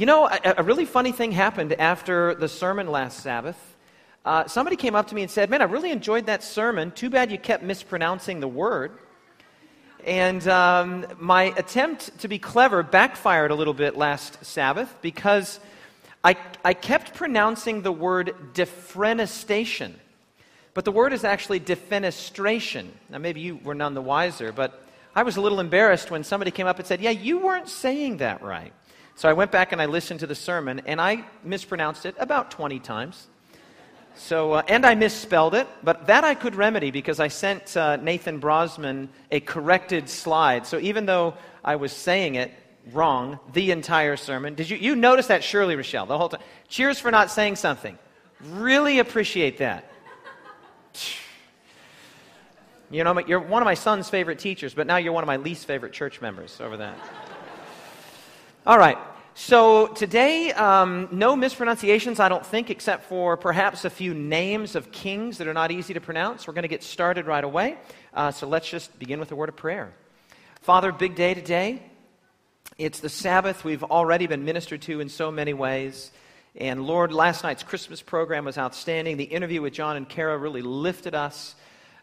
[0.00, 3.58] You know, a, a, really funny thing happened after the sermon last Sabbath.
[4.24, 6.90] Uh, somebody came up to me and said, Man, I really enjoyed that sermon.
[6.90, 8.92] Too bad you kept mispronouncing the word.
[10.06, 15.60] And um, my attempt to be clever backfired a little bit last Sabbath because
[16.24, 19.92] I, I kept pronouncing the word defenestation.
[20.72, 22.86] But the word is actually defenestration.
[23.10, 24.82] Now, maybe you were none the wiser, but
[25.14, 28.16] I was a little embarrassed when somebody came up and said, Yeah, you weren't saying
[28.16, 28.72] that right.
[29.20, 32.50] So I went back and I listened to the sermon, and I mispronounced it about
[32.50, 33.26] 20 times.
[34.14, 37.96] So, uh, and I misspelled it, but that I could remedy because I sent uh,
[37.96, 40.66] Nathan Brosman a corrected slide.
[40.66, 42.50] So even though I was saying it
[42.92, 46.40] wrong the entire sermon, did you, you notice that surely, Rochelle, the whole time?
[46.68, 47.98] Cheers for not saying something.
[48.40, 49.92] Really appreciate that.
[52.92, 55.36] You know, you're one of my son's favorite teachers, but now you're one of my
[55.36, 56.98] least favorite church members over that.
[58.66, 58.98] All right.
[59.34, 64.90] So today, um, no mispronunciations, I don't think, except for perhaps a few names of
[64.90, 66.46] kings that are not easy to pronounce.
[66.46, 67.78] We're going to get started right away.
[68.12, 69.92] Uh, so let's just begin with a word of prayer.
[70.62, 71.82] Father, big day today.
[72.76, 73.64] It's the Sabbath.
[73.64, 76.10] We've already been ministered to in so many ways.
[76.56, 79.16] And Lord, last night's Christmas program was outstanding.
[79.16, 81.54] The interview with John and Kara really lifted us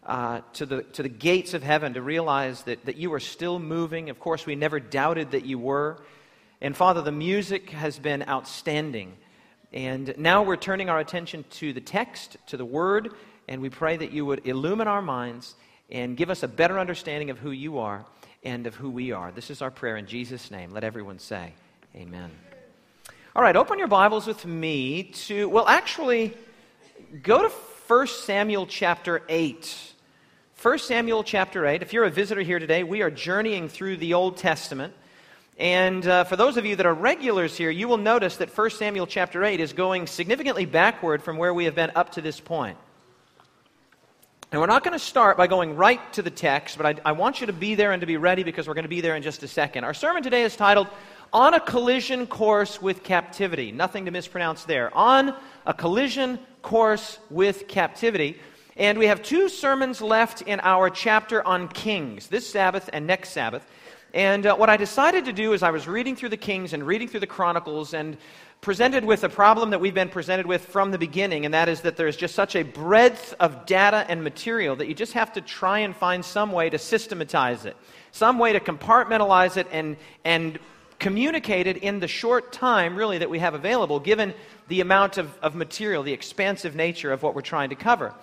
[0.05, 3.59] uh, to, the, to the gates of heaven to realize that, that you are still
[3.59, 4.09] moving.
[4.09, 5.99] Of course, we never doubted that you were.
[6.59, 9.15] And Father, the music has been outstanding.
[9.71, 13.13] And now we're turning our attention to the text, to the word,
[13.47, 15.55] and we pray that you would illumine our minds
[15.91, 18.05] and give us a better understanding of who you are
[18.43, 19.31] and of who we are.
[19.31, 20.71] This is our prayer in Jesus' name.
[20.71, 21.53] Let everyone say,
[21.95, 22.31] Amen.
[23.35, 26.33] All right, open your Bibles with me to, well, actually,
[27.21, 29.93] go to 1 Samuel chapter 8.
[30.59, 31.83] 1 Samuel chapter 8.
[31.83, 34.93] If you're a visitor here today, we are journeying through the Old Testament.
[35.57, 38.69] And uh, for those of you that are regulars here, you will notice that 1
[38.69, 42.39] Samuel chapter 8 is going significantly backward from where we have been up to this
[42.39, 42.77] point.
[44.51, 47.11] And we're not going to start by going right to the text, but I, I
[47.13, 49.15] want you to be there and to be ready because we're going to be there
[49.15, 49.83] in just a second.
[49.83, 50.87] Our sermon today is titled
[51.33, 53.71] On a Collision Course with Captivity.
[53.71, 54.95] Nothing to mispronounce there.
[54.95, 55.35] On
[55.65, 58.39] a Collision Course with Captivity.
[58.77, 63.31] And we have two sermons left in our chapter on Kings, this Sabbath and next
[63.31, 63.65] Sabbath.
[64.17, 66.87] And uh, what I decided to do is I was reading through the Kings and
[66.87, 68.17] reading through the Chronicles and
[68.61, 71.81] presented with a problem that we've been presented with from the beginning, and that is
[71.81, 75.41] that there's just such a breadth of data and material that you just have to
[75.41, 77.77] try and find some way to systematize it,
[78.11, 79.95] some way to compartmentalize it and,
[80.25, 80.57] and
[80.97, 84.33] communicate it in the short time, really, that we have available, given
[84.67, 88.15] the amount of, of material, the expansive nature of what we're trying to cover.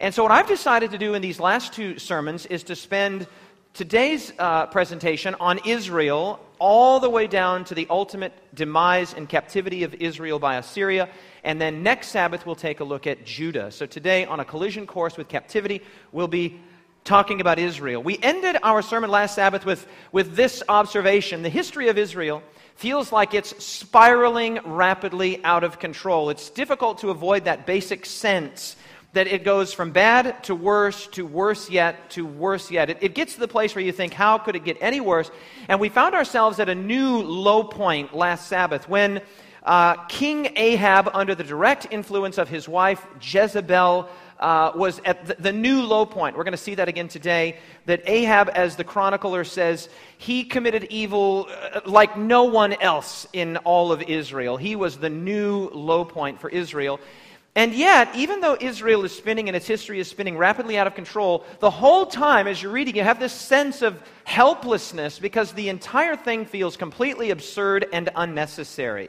[0.00, 3.28] And so, what I've decided to do in these last two sermons is to spend
[3.76, 9.82] today's uh, presentation on Israel all the way down to the ultimate demise and captivity
[9.82, 11.10] of Israel by Assyria.
[11.44, 13.70] And then next Sabbath, we'll take a look at Judah.
[13.70, 16.58] So, today, on a collision course with captivity, we'll be
[17.04, 18.02] talking about Israel.
[18.02, 22.42] We ended our sermon last Sabbath with, with this observation the history of Israel
[22.76, 26.30] feels like it's spiraling rapidly out of control.
[26.30, 28.76] It's difficult to avoid that basic sense
[29.16, 32.90] that it goes from bad to worse to worse yet to worse yet.
[32.90, 35.30] It, it, gets to the place where you think, how could it get any worse?
[35.68, 39.22] And we found ourselves at a new low point last Sabbath when
[39.62, 44.06] uh, King Ahab, under the direct influence of his wife Jezebel,
[44.38, 46.36] uh, was at the, the, new low point.
[46.36, 47.56] We're going to see that again today.
[47.86, 49.88] That Ahab, as the chronicler says,
[50.18, 54.58] he committed evil uh, like no one else in all of Israel.
[54.58, 57.00] He was the new low point for Israel.
[57.56, 60.94] And yet, even though Israel is spinning and its history is spinning rapidly out of
[60.94, 65.70] control, the whole time as you're reading, you have this sense of helplessness because the
[65.70, 69.08] entire thing feels completely absurd and unnecessary.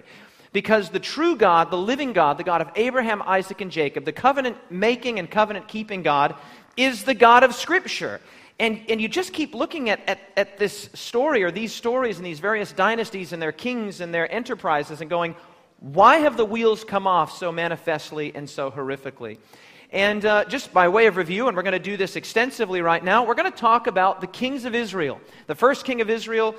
[0.54, 4.14] Because the true God, the living God, the God of Abraham, Isaac, and Jacob, the
[4.14, 6.34] covenant making and covenant keeping God,
[6.78, 8.22] is the God of Scripture.
[8.60, 12.26] And, and you just keep looking at, at, at this story or these stories and
[12.26, 15.36] these various dynasties and their kings and their enterprises and going,
[15.80, 19.38] why have the wheels come off so manifestly and so horrifically?
[19.92, 23.04] And uh, just by way of review, and we're going to do this extensively right
[23.04, 25.22] now, we're going to talk about the kings of Israel.
[25.46, 26.56] The first king of Israel,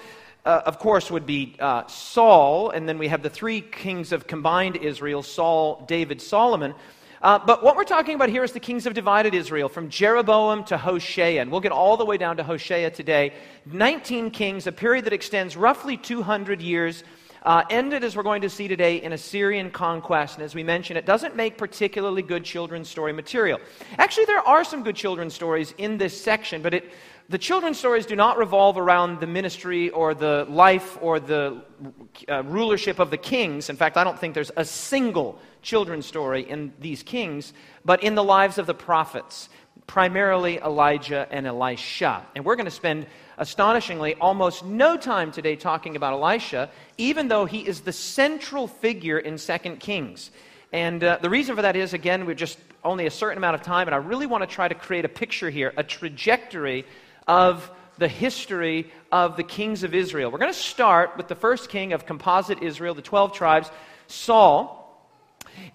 [0.47, 4.27] uh, of course, would be uh, Saul, and then we have the three kings of
[4.27, 6.75] combined Israel Saul, David, Solomon.
[7.21, 10.63] Uh, but what we're talking about here is the kings of divided Israel, from Jeroboam
[10.65, 11.43] to Hosea.
[11.43, 13.33] And we'll get all the way down to Hosea today.
[13.67, 17.03] 19 kings, a period that extends roughly 200 years
[17.49, 20.35] uh, ended, as we're going to see today, in Assyrian conquest.
[20.35, 23.59] And as we mentioned, it doesn't make particularly good children's story material.
[23.97, 26.93] Actually, there are some good children's stories in this section, but it,
[27.31, 31.63] the children's stories do not revolve around the ministry or the life or the
[32.29, 33.71] uh, rulership of the kings.
[33.71, 38.15] In fact, I don't think there's a single children's story in these kings, but in
[38.15, 39.49] the lives of the prophets,
[39.89, 42.25] primarily Elijah and Elisha.
[42.37, 43.07] And we're going to spend
[43.39, 49.19] astonishingly, almost no time today talking about Elisha, even though he is the central figure
[49.19, 50.31] in 2 Kings.
[50.73, 53.63] And uh, the reason for that is, again, we're just only a certain amount of
[53.63, 56.85] time, and I really want to try to create a picture here, a trajectory
[57.27, 60.31] of the history of the kings of Israel.
[60.31, 63.71] We're going to start with the first king of composite Israel, the 12 tribes,
[64.07, 64.78] Saul.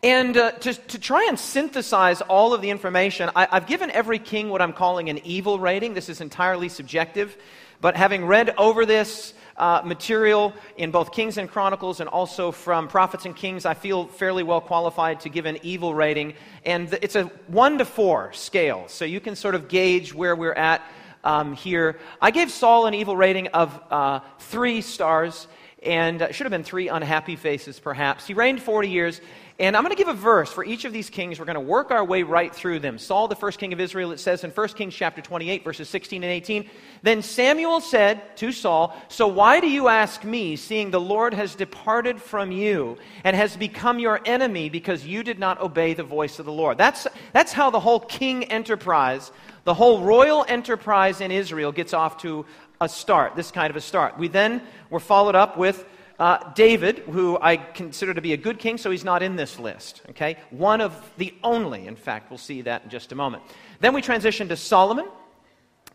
[0.01, 4.19] And uh, to, to try and synthesize all of the information, I, I've given every
[4.19, 5.93] king what I'm calling an evil rating.
[5.93, 7.37] This is entirely subjective.
[7.81, 12.87] But having read over this uh, material in both Kings and Chronicles and also from
[12.87, 16.33] Prophets and Kings, I feel fairly well qualified to give an evil rating.
[16.65, 18.85] And it's a one to four scale.
[18.87, 20.81] So you can sort of gauge where we're at
[21.23, 21.99] um, here.
[22.21, 25.47] I gave Saul an evil rating of uh, three stars.
[25.81, 28.25] And uh, should have been three unhappy faces, perhaps.
[28.25, 29.19] He reigned 40 years.
[29.59, 31.37] And I'm going to give a verse for each of these kings.
[31.37, 32.97] We're going to work our way right through them.
[32.97, 36.23] Saul, the first king of Israel, it says in 1 Kings chapter 28, verses 16
[36.23, 36.67] and 18.
[37.03, 41.53] Then Samuel said to Saul, So why do you ask me, seeing the Lord has
[41.53, 46.39] departed from you and has become your enemy because you did not obey the voice
[46.39, 46.79] of the Lord?
[46.79, 49.31] That's, that's how the whole king enterprise,
[49.65, 52.47] the whole royal enterprise in Israel gets off to
[52.81, 54.17] a start, this kind of a start.
[54.17, 55.85] We then were followed up with
[56.19, 59.59] uh, David, who I consider to be a good king, so he's not in this
[59.59, 60.01] list.
[60.11, 60.37] Okay?
[60.51, 62.29] One of the only, in fact.
[62.29, 63.43] We'll see that in just a moment.
[63.79, 65.07] Then we transition to Solomon.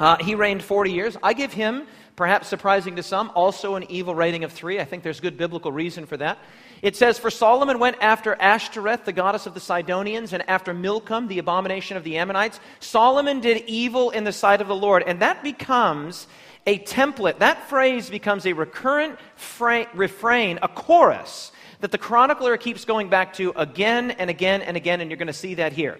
[0.00, 1.16] Uh, he reigned 40 years.
[1.22, 4.78] I give him, perhaps surprising to some, also an evil rating of three.
[4.78, 6.38] I think there's good biblical reason for that.
[6.82, 11.26] It says, For Solomon went after Ashtoreth, the goddess of the Sidonians, and after Milcom,
[11.26, 12.60] the abomination of the Ammonites.
[12.78, 15.02] Solomon did evil in the sight of the Lord.
[15.04, 16.28] And that becomes
[16.68, 17.38] a template.
[17.38, 21.50] That phrase becomes a recurrent fra- refrain, a chorus
[21.80, 25.28] that the chronicler keeps going back to again and again and again, and you're going
[25.28, 25.96] to see that here.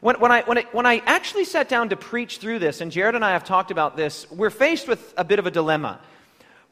[0.00, 3.14] When, when, I, when, when I actually sat down to preach through this, and Jared
[3.14, 6.00] and I have talked about this, we're faced with a bit of a dilemma.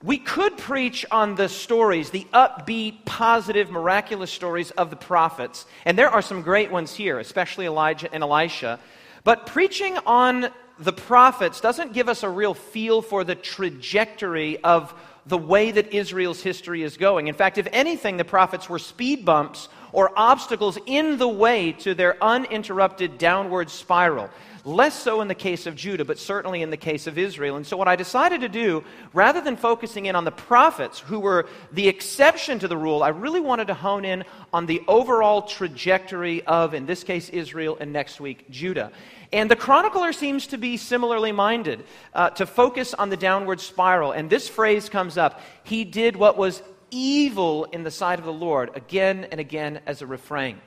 [0.03, 5.99] We could preach on the stories, the upbeat, positive, miraculous stories of the prophets, and
[5.99, 8.81] there are some great ones here, especially Elijah and Elisha.
[9.23, 10.49] But preaching on
[10.79, 14.95] the prophets doesn't give us a real feel for the trajectory of
[15.27, 17.27] the way that Israel's history is going.
[17.27, 21.95] In fact, if anything, the prophets were speed bumps or obstacles in the way to
[21.95, 24.31] their uninterrupted downward spiral.
[24.65, 27.57] Less so in the case of Judah, but certainly in the case of Israel.
[27.57, 28.85] And so, what I decided to do,
[29.15, 33.09] rather than focusing in on the prophets, who were the exception to the rule, I
[33.09, 37.93] really wanted to hone in on the overall trajectory of, in this case, Israel, and
[37.93, 38.93] next week, Judah.
[39.33, 41.85] And the chronicler seems to be similarly minded
[42.15, 44.13] uh, to focus on the downward spiral.
[44.13, 48.33] And this phrase comes up He did what was evil in the sight of the
[48.33, 50.61] Lord, again and again as a refrain.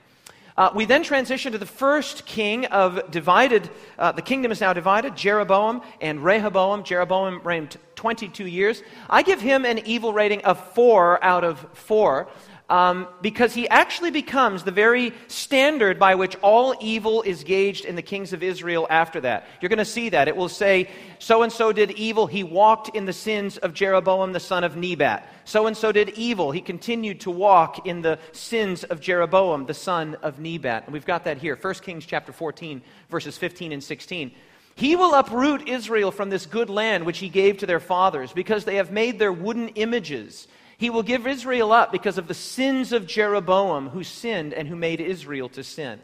[0.57, 4.73] Uh, we then transition to the first king of divided, uh, the kingdom is now
[4.73, 6.83] divided, Jeroboam and Rehoboam.
[6.83, 8.83] Jeroboam reigned 22 years.
[9.09, 12.27] I give him an evil rating of 4 out of 4
[12.71, 17.97] um, because he actually becomes the very standard by which all evil is gauged in
[17.97, 19.45] the kings of Israel after that.
[19.59, 20.29] You're going to see that.
[20.29, 20.89] It will say,
[21.19, 22.27] so and so did evil.
[22.27, 25.27] He walked in the sins of Jeroboam the son of Nebat.
[25.43, 26.51] So and so did evil.
[26.51, 30.85] He continued to walk in the sins of Jeroboam the son of Nebat.
[30.85, 34.31] And we've got that here 1 Kings chapter 14, verses 15 and 16.
[34.75, 38.63] He will uproot Israel from this good land which he gave to their fathers, because
[38.63, 40.47] they have made their wooden images
[40.81, 44.75] he will give Israel up because of the sins of Jeroboam, who sinned and who
[44.75, 45.99] made Israel to sin.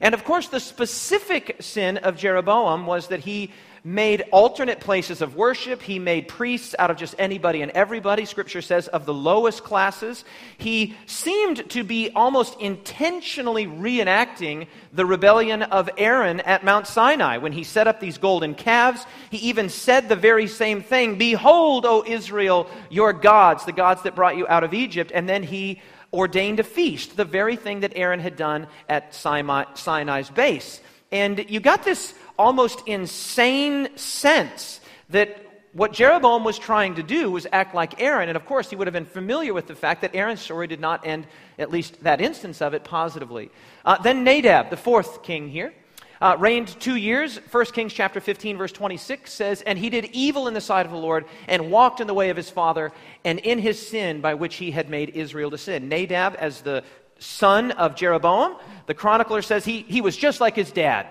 [0.00, 3.52] And of course, the specific sin of Jeroboam was that he
[3.86, 5.82] made alternate places of worship.
[5.82, 10.24] He made priests out of just anybody and everybody, scripture says, of the lowest classes.
[10.56, 17.52] He seemed to be almost intentionally reenacting the rebellion of Aaron at Mount Sinai when
[17.52, 19.04] he set up these golden calves.
[19.28, 24.16] He even said the very same thing Behold, O Israel, your gods, the gods that
[24.16, 25.12] brought you out of Egypt.
[25.14, 30.30] And then he ordained a feast, the very thing that Aaron had done at Sinai's
[30.30, 30.80] base.
[31.12, 35.40] And you got this almost insane sense that
[35.72, 38.28] what Jeroboam was trying to do was act like Aaron.
[38.28, 40.80] And of course, he would have been familiar with the fact that Aaron's story did
[40.80, 41.26] not end,
[41.58, 43.50] at least that instance of it, positively.
[43.84, 45.72] Uh, then Nadab, the fourth king here.
[46.20, 47.38] uh, reigned two years.
[47.50, 50.92] 1 Kings chapter 15, verse 26 says, And he did evil in the sight of
[50.92, 52.92] the Lord, and walked in the way of his father,
[53.24, 55.88] and in his sin by which he had made Israel to sin.
[55.88, 56.84] Nadab, as the
[57.18, 61.06] son of Jeroboam, the chronicler says he, he was just like his dad.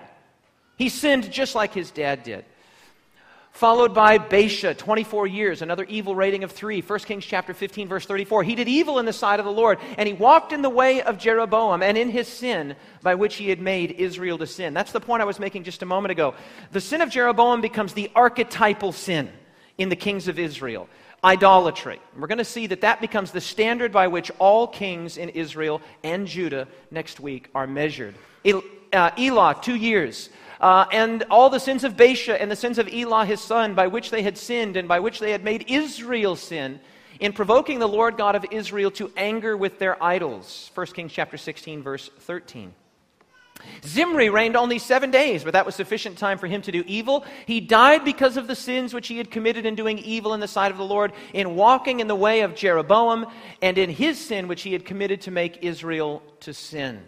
[0.76, 2.44] He sinned just like his dad did
[3.54, 6.80] followed by Baasha, 24 years, another evil rating of three.
[6.80, 8.42] 1 Kings chapter 15, verse 34.
[8.42, 11.00] He did evil in the sight of the Lord, and he walked in the way
[11.00, 14.74] of Jeroboam and in his sin by which he had made Israel to sin.
[14.74, 16.34] That's the point I was making just a moment ago.
[16.72, 19.30] The sin of Jeroboam becomes the archetypal sin
[19.78, 20.88] in the kings of Israel
[21.22, 21.98] idolatry.
[22.18, 25.80] we're going to see that that becomes the standard by which all kings in Israel
[26.02, 28.14] and Judah next week are measured.
[28.44, 30.28] Uh, Elah, two years
[30.64, 33.86] uh, and all the sins of Baasha and the sins of Elah his son, by
[33.86, 36.80] which they had sinned and by which they had made Israel sin,
[37.20, 40.70] in provoking the Lord God of Israel to anger with their idols.
[40.74, 42.72] 1 Kings chapter 16, verse 13.
[43.84, 47.26] Zimri reigned only seven days, but that was sufficient time for him to do evil.
[47.44, 50.48] He died because of the sins which he had committed in doing evil in the
[50.48, 53.26] sight of the Lord, in walking in the way of Jeroboam,
[53.60, 57.06] and in his sin which he had committed to make Israel to sin.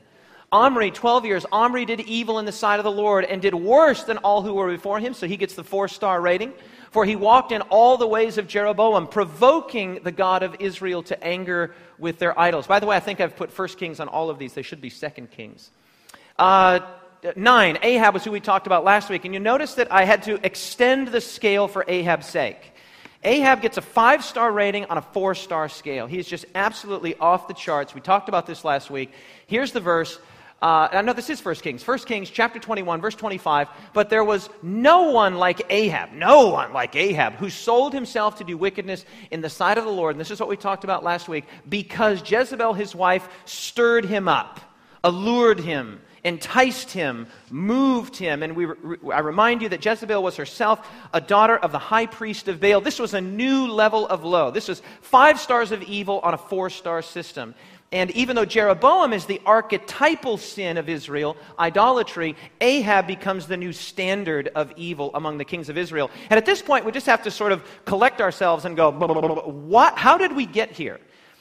[0.53, 1.47] Omri, 12 years.
[1.51, 4.55] Omri did evil in the sight of the Lord and did worse than all who
[4.55, 6.53] were before him, so he gets the four star rating.
[6.93, 11.23] For he walked in all the ways of Jeroboam, provoking the God of Israel to
[11.23, 12.67] anger with their idols.
[12.67, 14.55] By the way, I think I've put first kings on all of these.
[14.55, 15.71] They should be second kings.
[16.39, 16.81] Uh,
[17.35, 19.25] nine, Ahab was who we talked about last week.
[19.25, 22.73] And you notice that I had to extend the scale for Ahab's sake.
[23.25, 26.07] Ahab gets a five star rating on a four star scale.
[26.07, 27.95] He is just absolutely off the charts.
[27.95, 29.13] We talked about this last week.
[29.47, 30.19] Here's the verse
[30.63, 31.87] uh, know this is 1 Kings.
[31.87, 33.69] 1 Kings chapter 21, verse 25.
[33.93, 38.45] But there was no one like Ahab, no one like Ahab, who sold himself to
[38.45, 40.15] do wickedness in the sight of the Lord.
[40.15, 41.45] And this is what we talked about last week.
[41.69, 44.61] Because Jezebel, his wife, stirred him up,
[45.05, 48.43] allured him, enticed him, moved him.
[48.43, 48.67] And we,
[49.13, 52.81] I remind you that Jezebel was herself a daughter of the high priest of Baal.
[52.81, 54.51] This was a new level of low.
[54.51, 57.55] This was five stars of evil on a four star system.
[57.93, 63.73] And even though Jeroboam is the archetypal sin of Israel, idolatry, Ahab becomes the new
[63.73, 66.11] standard of evil among the kings of Israel.
[66.29, 69.97] And at this point, we just have to sort of collect ourselves and go, what?
[69.97, 70.99] How did we get here?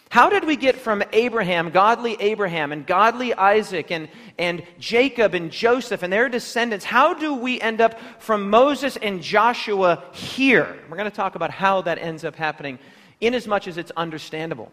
[0.10, 5.52] How did we get from Abraham, godly Abraham, and godly Isaac, and, and Jacob and
[5.52, 6.86] Joseph and their descendants?
[6.86, 10.78] How do we end up from Moses and Joshua here?
[10.90, 12.78] We're going to talk about how that ends up happening,
[13.20, 14.72] inasmuch as it's understandable.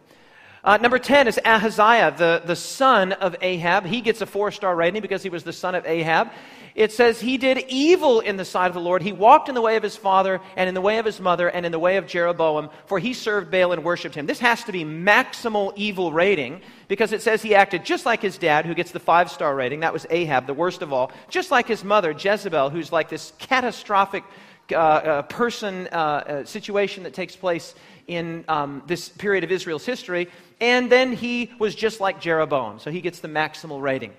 [0.64, 3.84] Uh, number 10 is Ahaziah, the, the son of Ahab.
[3.84, 6.30] He gets a four star rating because he was the son of Ahab.
[6.76, 9.02] It says he did evil in the sight of the Lord.
[9.02, 11.48] He walked in the way of his father and in the way of his mother
[11.48, 14.24] and in the way of Jeroboam, for he served Baal and worshiped him.
[14.24, 18.38] This has to be maximal evil rating because it says he acted just like his
[18.38, 19.80] dad, who gets the five star rating.
[19.80, 21.10] That was Ahab, the worst of all.
[21.28, 24.22] Just like his mother, Jezebel, who's like this catastrophic
[24.70, 27.74] uh, uh, person uh, uh situation that takes place
[28.06, 30.28] in um, this period of Israel's history.
[30.60, 34.12] And then he was just like Jeroboam, so he gets the maximal rating.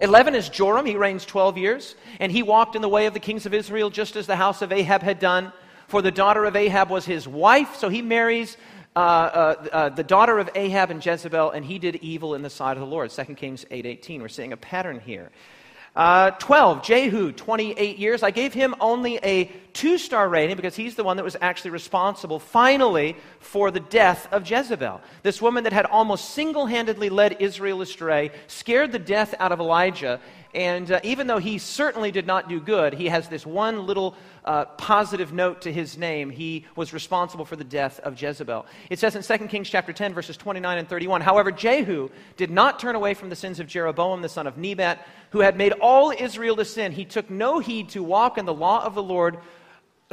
[0.00, 0.86] 11 is Joram.
[0.86, 3.90] He reigns 12 years, and he walked in the way of the kings of Israel
[3.90, 5.52] just as the house of Ahab had done.
[5.88, 8.56] For the daughter of Ahab was his wife, so he marries
[8.96, 12.50] uh, uh, uh, the daughter of Ahab and Jezebel, and he did evil in the
[12.50, 13.10] sight of the Lord.
[13.10, 14.20] 2 Kings 8.18.
[14.20, 15.30] We're seeing a pattern here.
[15.96, 18.22] Uh, 12, Jehu, 28 years.
[18.22, 21.72] I gave him only a two star rating because he's the one that was actually
[21.72, 25.02] responsible, finally, for the death of Jezebel.
[25.22, 29.60] This woman that had almost single handedly led Israel astray, scared the death out of
[29.60, 30.20] Elijah,
[30.54, 34.14] and uh, even though he certainly did not do good, he has this one little
[34.44, 36.30] uh, positive note to his name.
[36.30, 38.64] He was responsible for the death of Jezebel.
[38.88, 42.78] It says in 2 Kings chapter 10, verses 29 and 31, However, Jehu did not
[42.78, 46.12] turn away from the sins of Jeroboam, the son of Nebat, who had made all
[46.12, 46.92] Israel to sin.
[46.92, 49.38] He took no heed to walk in the law of the Lord,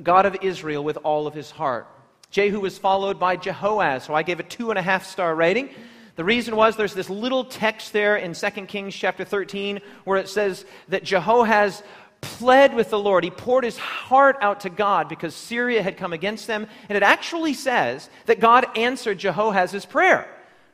[0.04, 1.88] God of Israel, with all of his heart.
[2.30, 5.70] Jehu was followed by Jehoaz, so I gave a two and a half star rating.
[6.16, 10.30] The reason was there's this little text there in 2 Kings chapter 13 where it
[10.30, 11.84] says that Jehoaz
[12.22, 13.24] pled with the Lord.
[13.24, 16.68] He poured his heart out to God because Syria had come against them.
[16.90, 20.28] And it actually says that God answered Jehoaz's prayer.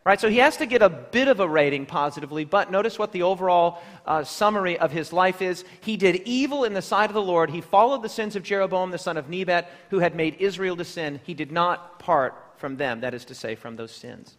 [0.08, 0.22] Right?
[0.22, 3.24] So he has to get a bit of a rating positively, but notice what the
[3.24, 5.66] overall uh, summary of his life is.
[5.82, 7.50] He did evil in the sight of the Lord.
[7.50, 10.86] He followed the sins of Jeroboam, the son of Nebat, who had made Israel to
[10.86, 11.20] sin.
[11.26, 14.38] He did not part from them, that is to say, from those sins.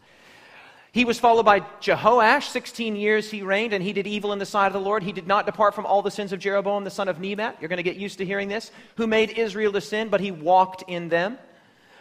[0.92, 2.44] He was followed by Jehoash.
[2.44, 5.02] 16 years he reigned, and he did evil in the sight of the Lord.
[5.02, 7.58] He did not depart from all the sins of Jeroboam, the son of Nebat.
[7.60, 8.72] You're going to get used to hearing this.
[8.96, 11.36] Who made Israel to sin, but he walked in them.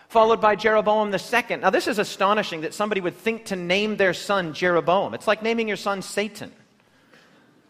[0.10, 1.62] Followed by Jeroboam the second.
[1.62, 5.14] Now, this is astonishing that somebody would think to name their son Jeroboam.
[5.14, 6.52] It's like naming your son Satan.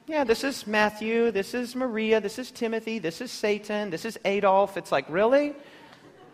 [0.08, 4.18] Yeah, this is Matthew, this is Maria, this is Timothy, this is Satan, this is
[4.24, 4.78] Adolf.
[4.78, 5.54] It's like, really?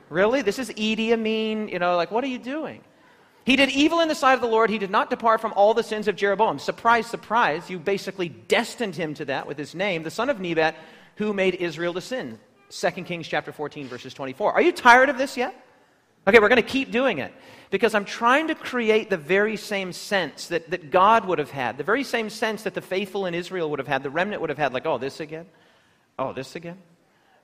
[0.10, 0.44] Really?
[0.44, 1.70] This is Idi Amin?
[1.70, 2.82] You know, like, what are you doing?
[3.46, 4.70] He did evil in the sight of the Lord.
[4.70, 6.60] He did not depart from all the sins of Jeroboam.
[6.60, 7.70] Surprise, surprise.
[7.70, 10.76] You basically destined him to that with his name, the son of Nebat,
[11.16, 12.40] who made Israel to sin.
[12.70, 14.54] 2 Kings chapter 14, verses 24.
[14.54, 15.63] Are you tired of this yet?
[16.28, 17.34] Okay, we're going to keep doing it
[17.70, 21.78] because I'm trying to create the very same sense that, that God would have had,
[21.78, 24.50] the very same sense that the faithful in Israel would have had, the remnant would
[24.50, 25.48] have had, like, oh, this again?
[26.18, 26.78] Oh, this again?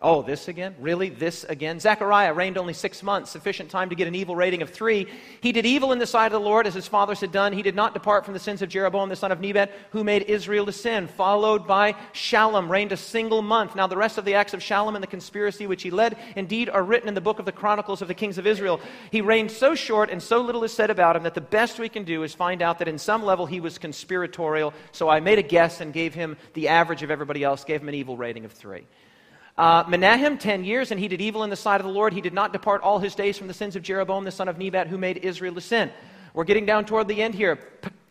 [0.01, 0.75] Oh, this again?
[0.79, 1.09] Really?
[1.09, 1.77] This again?
[1.77, 5.07] Zechariah reigned only six months, sufficient time to get an evil rating of three.
[5.41, 7.51] He did evil in the sight of the Lord as his fathers had done.
[7.51, 10.21] He did not depart from the sins of Jeroboam, the son of Nebat, who made
[10.21, 11.07] Israel to sin.
[11.07, 13.75] Followed by Shallum, reigned a single month.
[13.75, 16.69] Now, the rest of the acts of Shallum and the conspiracy which he led, indeed,
[16.69, 18.79] are written in the book of the Chronicles of the kings of Israel.
[19.11, 21.89] He reigned so short and so little is said about him that the best we
[21.89, 24.73] can do is find out that in some level he was conspiratorial.
[24.93, 27.89] So I made a guess and gave him the average of everybody else, gave him
[27.89, 28.85] an evil rating of three.
[29.59, 32.13] Uh, Menahem, 10 years, and he did evil in the sight of the Lord.
[32.13, 34.57] He did not depart all his days from the sins of Jeroboam, the son of
[34.57, 35.91] Nebat, who made Israel to sin.
[36.33, 37.59] We're getting down toward the end here.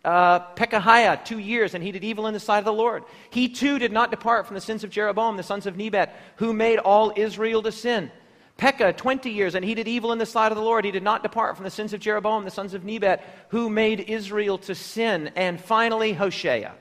[0.05, 3.03] Uh, Pekahiah, two years, and he did evil in the sight of the Lord.
[3.31, 6.53] He too did not depart from the sins of Jeroboam, the sons of Nebat, who
[6.53, 8.11] made all Israel to sin.
[8.59, 10.85] Pekah, 20 years, and he did evil in the sight of the Lord.
[10.85, 14.01] He did not depart from the sins of Jeroboam, the sons of Nebat, who made
[14.01, 15.31] Israel to sin.
[15.35, 16.73] And finally, Hoshea.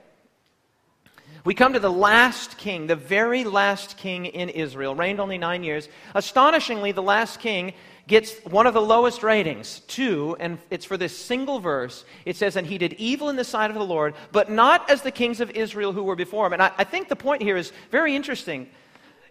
[1.48, 5.64] We come to the last king, the very last king in Israel, reigned only nine
[5.64, 5.88] years.
[6.14, 7.72] Astonishingly, the last king
[8.06, 12.04] gets one of the lowest ratings, two, and it's for this single verse.
[12.26, 15.04] It says, And he did evil in the sight of the Lord, but not as
[15.04, 16.52] the kings of Israel who were before him.
[16.52, 18.70] And I, I think the point here is very interesting.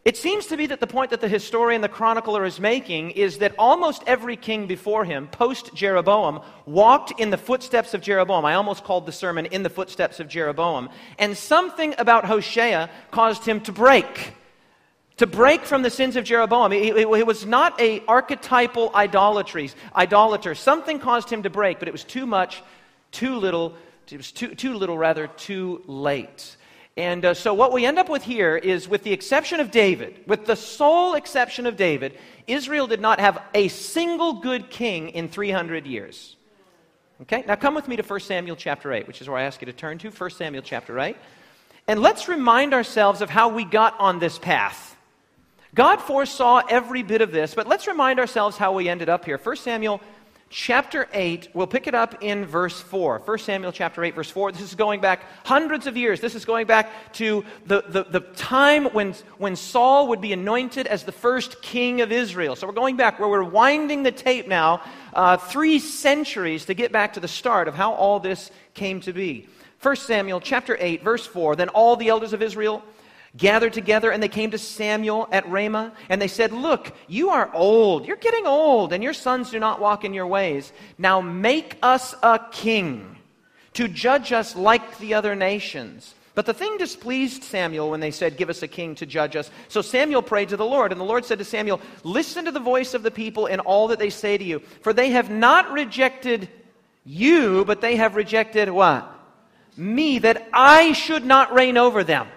[0.06, 3.38] It seems to be that the point that the historian, the chronicler, is making is
[3.38, 8.44] that almost every king before him, post Jeroboam, walked in the footsteps of Jeroboam.
[8.44, 10.90] I almost called the sermon In the Footsteps of Jeroboam.
[11.18, 14.34] And something about Hoshea caused him to break.
[15.16, 16.72] To break from the sins of Jeroboam.
[16.72, 20.54] It, it, it was not a archetypal idolatry, idolater.
[20.54, 22.62] Something caused him to break, but it was too much,
[23.10, 23.75] too little,
[24.08, 26.56] it was too, too little, rather, too late.
[26.97, 30.25] And uh, so, what we end up with here is, with the exception of David,
[30.26, 35.29] with the sole exception of David, Israel did not have a single good king in
[35.29, 36.37] 300 years.
[37.23, 37.45] Okay?
[37.47, 39.67] Now, come with me to 1 Samuel chapter 8, which is where I ask you
[39.67, 40.11] to turn to.
[40.11, 41.17] 1 Samuel chapter 8.
[41.87, 44.97] And let's remind ourselves of how we got on this path.
[45.75, 49.39] God foresaw every bit of this, but let's remind ourselves how we ended up here.
[49.39, 50.00] 1 Samuel
[50.49, 53.23] chapter 8, we'll pick it up in verse 4.
[53.25, 54.52] 1 Samuel chapter 8, verse 4.
[54.52, 56.21] This is going back hundreds of years.
[56.21, 60.87] This is going back to the, the, the, time when, when Saul would be anointed
[60.87, 62.54] as the first king of Israel.
[62.54, 64.82] So we're going back where we're winding the tape now,
[65.15, 69.13] uh, three centuries to get back to the start of how all this came to
[69.13, 69.49] be.
[69.82, 71.56] 1 Samuel chapter 8, verse 4.
[71.56, 72.82] Then all the elders of Israel
[73.36, 77.50] gathered together and they came to Samuel at Ramah and they said, Look, you are
[77.52, 78.06] old.
[78.06, 80.72] You're getting old, and your sons do not walk in your ways.
[80.99, 83.16] Now make us a king
[83.75, 86.14] to judge us like the other nations.
[86.34, 89.50] But the thing displeased Samuel when they said, Give us a king to judge us.
[89.68, 92.60] So Samuel prayed to the Lord, and the Lord said to Samuel, Listen to the
[92.60, 95.72] voice of the people in all that they say to you, for they have not
[95.72, 96.49] rejected
[97.04, 99.10] you, but they have rejected what?
[99.78, 102.28] Me, that I should not reign over them.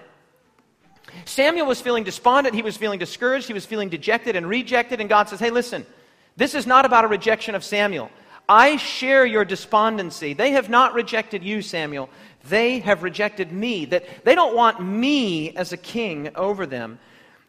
[1.25, 5.09] Samuel was feeling despondent, he was feeling discouraged, he was feeling dejected and rejected, and
[5.09, 5.85] God says, Hey, listen,
[6.37, 8.09] this is not about a rejection of Samuel.
[8.47, 10.33] I share your despondency.
[10.33, 12.09] They have not rejected you, Samuel.
[12.45, 13.85] They have rejected me.
[13.85, 16.97] That they don't want me as a king over them.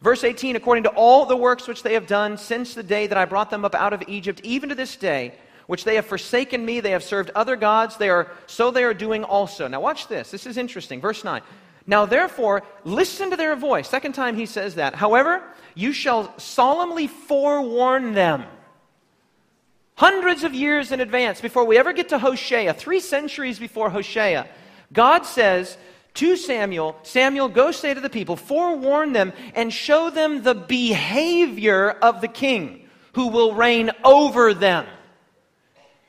[0.02, 3.16] Verse 18, according to all the works which they have done since the day that
[3.16, 5.34] I brought them up out of Egypt, even to this day,
[5.66, 8.94] which they have forsaken me, they have served other gods, they are so they are
[8.94, 9.68] doing also.
[9.68, 10.30] Now watch this.
[10.30, 11.00] This is interesting.
[11.00, 11.42] Verse 9.
[11.86, 13.88] Now, therefore, listen to their voice.
[13.88, 14.94] Second time he says that.
[14.94, 15.42] However,
[15.74, 18.44] you shall solemnly forewarn them.
[19.96, 24.48] Hundreds of years in advance, before we ever get to Hosea, three centuries before Hosea,
[24.92, 25.76] God says
[26.14, 31.90] to Samuel, Samuel, go say to the people, forewarn them and show them the behavior
[31.90, 34.86] of the king who will reign over them.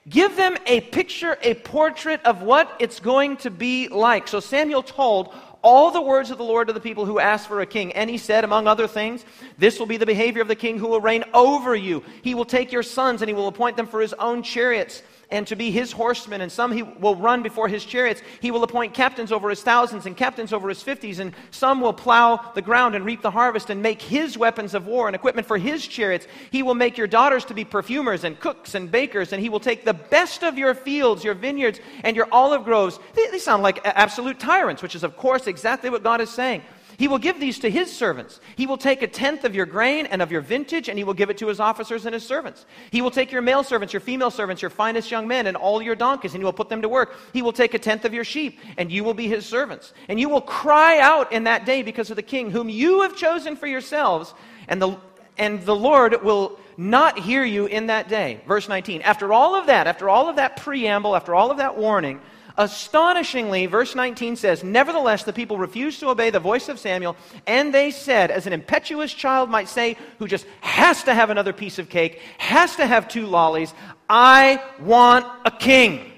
[0.10, 4.28] Give them a picture, a portrait of what it's going to be like.
[4.28, 7.62] So Samuel told all the words of the Lord to the people who asked for
[7.62, 7.92] a king.
[7.94, 9.24] And he said, among other things,
[9.58, 12.04] This will be the behavior of the king who will reign over you.
[12.22, 15.48] He will take your sons and he will appoint them for his own chariots and
[15.48, 18.22] to be his horsemen, and some he will run before his chariots.
[18.42, 21.94] He will appoint captains over his thousands and captains over his fifties, and some will
[21.94, 25.48] plow the ground and reap the harvest and make his weapons of war and equipment
[25.48, 26.28] for his chariots.
[26.52, 29.60] He will make your daughters to be perfumers and cooks and bakers, and he will
[29.60, 33.00] take the best of your fields, your vineyards, and your olive groves.
[33.14, 36.62] They, they sound like absolute tyrants, which is, of course, exactly what God is saying.
[37.02, 38.40] He will give these to his servants.
[38.56, 41.16] He will take a tenth of your grain and of your vintage, and he will
[41.16, 42.64] give it to his officers and his servants.
[42.92, 45.82] He will take your male servants, your female servants, your finest young men, and all
[45.82, 47.16] your donkeys, and he will put them to work.
[47.34, 49.94] He will take a tenth of your sheep, and you will be his servants.
[50.10, 53.18] And you will cry out in that day because of the king, whom you have
[53.18, 54.36] chosen for yourselves,
[54.68, 54.96] and the,
[55.40, 58.42] and the Lord will not hear you in that day.
[58.48, 59.02] Verse 19.
[59.02, 62.22] After all of that, after all of that preamble, after all of that warning,
[62.62, 67.16] Astonishingly, verse 19 says, Nevertheless, the people refused to obey the voice of Samuel,
[67.48, 71.54] and they said, as an impetuous child might say, who just has to have another
[71.54, 73.74] piece of cake, has to have two lollies,
[74.08, 76.12] I want a king.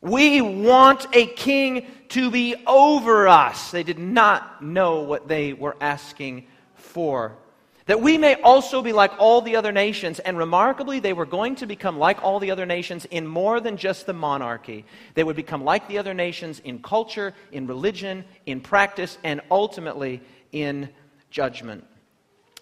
[0.00, 3.72] We want a king to be over us.
[3.72, 7.39] They did not know what they were asking for
[7.90, 10.20] that we may also be like all the other nations.
[10.20, 13.76] And remarkably, they were going to become like all the other nations in more than
[13.76, 14.84] just the monarchy.
[15.14, 20.22] They would become like the other nations in culture, in religion, in practice, and ultimately
[20.52, 20.88] in
[21.32, 21.84] judgment.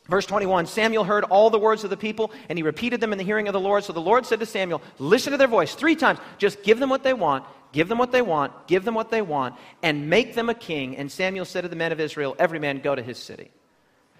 [0.06, 3.18] Verse 21 Samuel heard all the words of the people, and he repeated them in
[3.18, 3.84] the hearing of the Lord.
[3.84, 6.20] So the Lord said to Samuel, Listen to their voice three times.
[6.38, 9.20] Just give them what they want, give them what they want, give them what they
[9.20, 10.96] want, and make them a king.
[10.96, 13.50] And Samuel said to the men of Israel, Every man go to his city.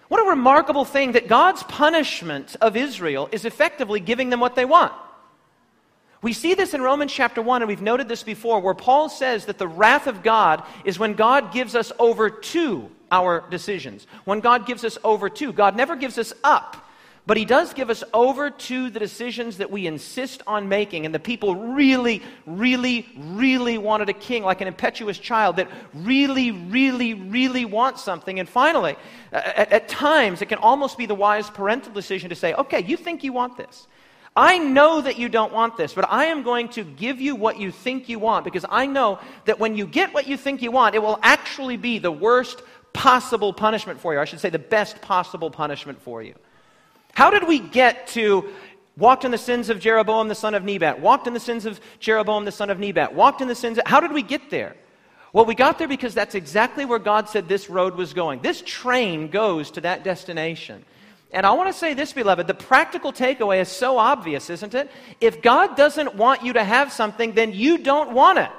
[0.08, 4.64] What a remarkable thing that God's punishment of Israel is effectively giving them what they
[4.64, 4.92] want.
[6.20, 9.44] We see this in Romans chapter 1, and we've noted this before, where Paul says
[9.46, 14.06] that the wrath of God is when God gives us over to our decisions.
[14.24, 15.52] When God gives us over to.
[15.52, 16.87] God never gives us up.
[17.28, 21.04] But he does give us over to the decisions that we insist on making.
[21.04, 26.52] And the people really, really, really wanted a king, like an impetuous child that really,
[26.52, 28.40] really, really wants something.
[28.40, 28.96] And finally,
[29.30, 32.96] at, at times, it can almost be the wise parental decision to say, okay, you
[32.96, 33.88] think you want this.
[34.34, 37.60] I know that you don't want this, but I am going to give you what
[37.60, 40.70] you think you want because I know that when you get what you think you
[40.70, 42.62] want, it will actually be the worst
[42.94, 44.18] possible punishment for you.
[44.18, 46.34] I should say, the best possible punishment for you.
[47.18, 48.48] How did we get to
[48.96, 51.80] walked in the sins of Jeroboam the son of Nebat, walked in the sins of
[51.98, 54.76] Jeroboam the son of Nebat, walked in the sins of, how did we get there?
[55.32, 58.40] Well, we got there because that's exactly where God said this road was going.
[58.40, 60.84] This train goes to that destination.
[61.32, 64.88] And I want to say this, beloved, the practical takeaway is so obvious, isn't it?
[65.20, 68.50] If God doesn't want you to have something, then you don't want it.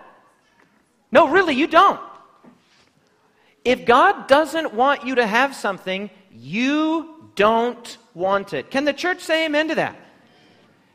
[1.13, 2.01] No, really, you don't.
[3.63, 8.69] If God doesn't want you to have something, you don't want it.
[8.69, 9.95] Can the church say amen to that?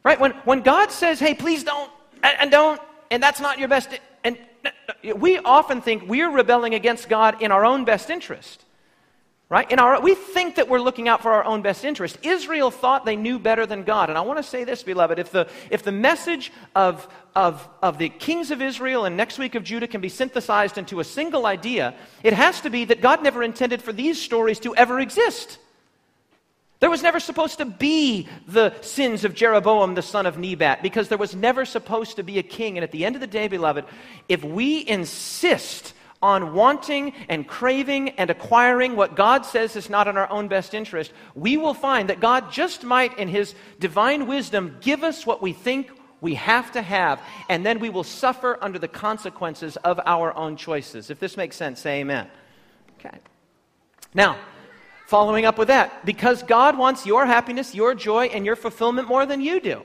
[0.04, 0.20] Right?
[0.20, 1.90] When, when God says, hey, please don't,
[2.22, 3.88] and, and don't, and that's not your best,
[4.22, 4.38] and
[5.16, 8.64] we often think we're rebelling against God in our own best interest.
[9.50, 9.70] Right?
[9.70, 12.18] In our, we think that we're looking out for our own best interest.
[12.22, 14.08] Israel thought they knew better than God.
[14.08, 15.18] And I want to say this, beloved.
[15.18, 17.06] If the, if the message of,
[17.36, 20.98] of, of the kings of Israel and next week of Judah can be synthesized into
[20.98, 24.74] a single idea, it has to be that God never intended for these stories to
[24.76, 25.58] ever exist.
[26.84, 31.08] There was never supposed to be the sins of Jeroboam the son of Nebat because
[31.08, 32.76] there was never supposed to be a king.
[32.76, 33.86] And at the end of the day, beloved,
[34.28, 40.18] if we insist on wanting and craving and acquiring what God says is not in
[40.18, 44.76] our own best interest, we will find that God just might, in His divine wisdom,
[44.82, 47.18] give us what we think we have to have,
[47.48, 51.08] and then we will suffer under the consequences of our own choices.
[51.08, 52.28] If this makes sense, say amen.
[52.98, 53.16] Okay.
[54.12, 54.36] Now,
[55.06, 59.26] Following up with that, because God wants your happiness, your joy, and your fulfillment more
[59.26, 59.82] than you do.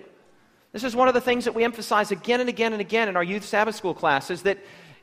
[0.72, 3.18] This is one of the things that we emphasize again and again and again in
[3.18, 4.60] our youth Sabbath school classes that,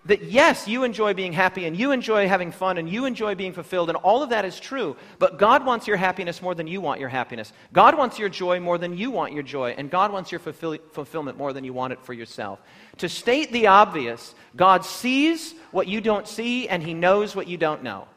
[0.07, 3.53] that yes, you enjoy being happy and you enjoy having fun and you enjoy being
[3.53, 4.97] fulfilled, and all of that is true.
[5.19, 7.53] But God wants your happiness more than you want your happiness.
[7.75, 10.79] God wants your joy more than you want your joy, and God wants your fulfill-
[10.93, 12.59] fulfillment more than you want it for yourself.
[12.99, 17.59] To state the obvious, God sees what you don't see and He knows what you
[17.59, 18.09] don't know.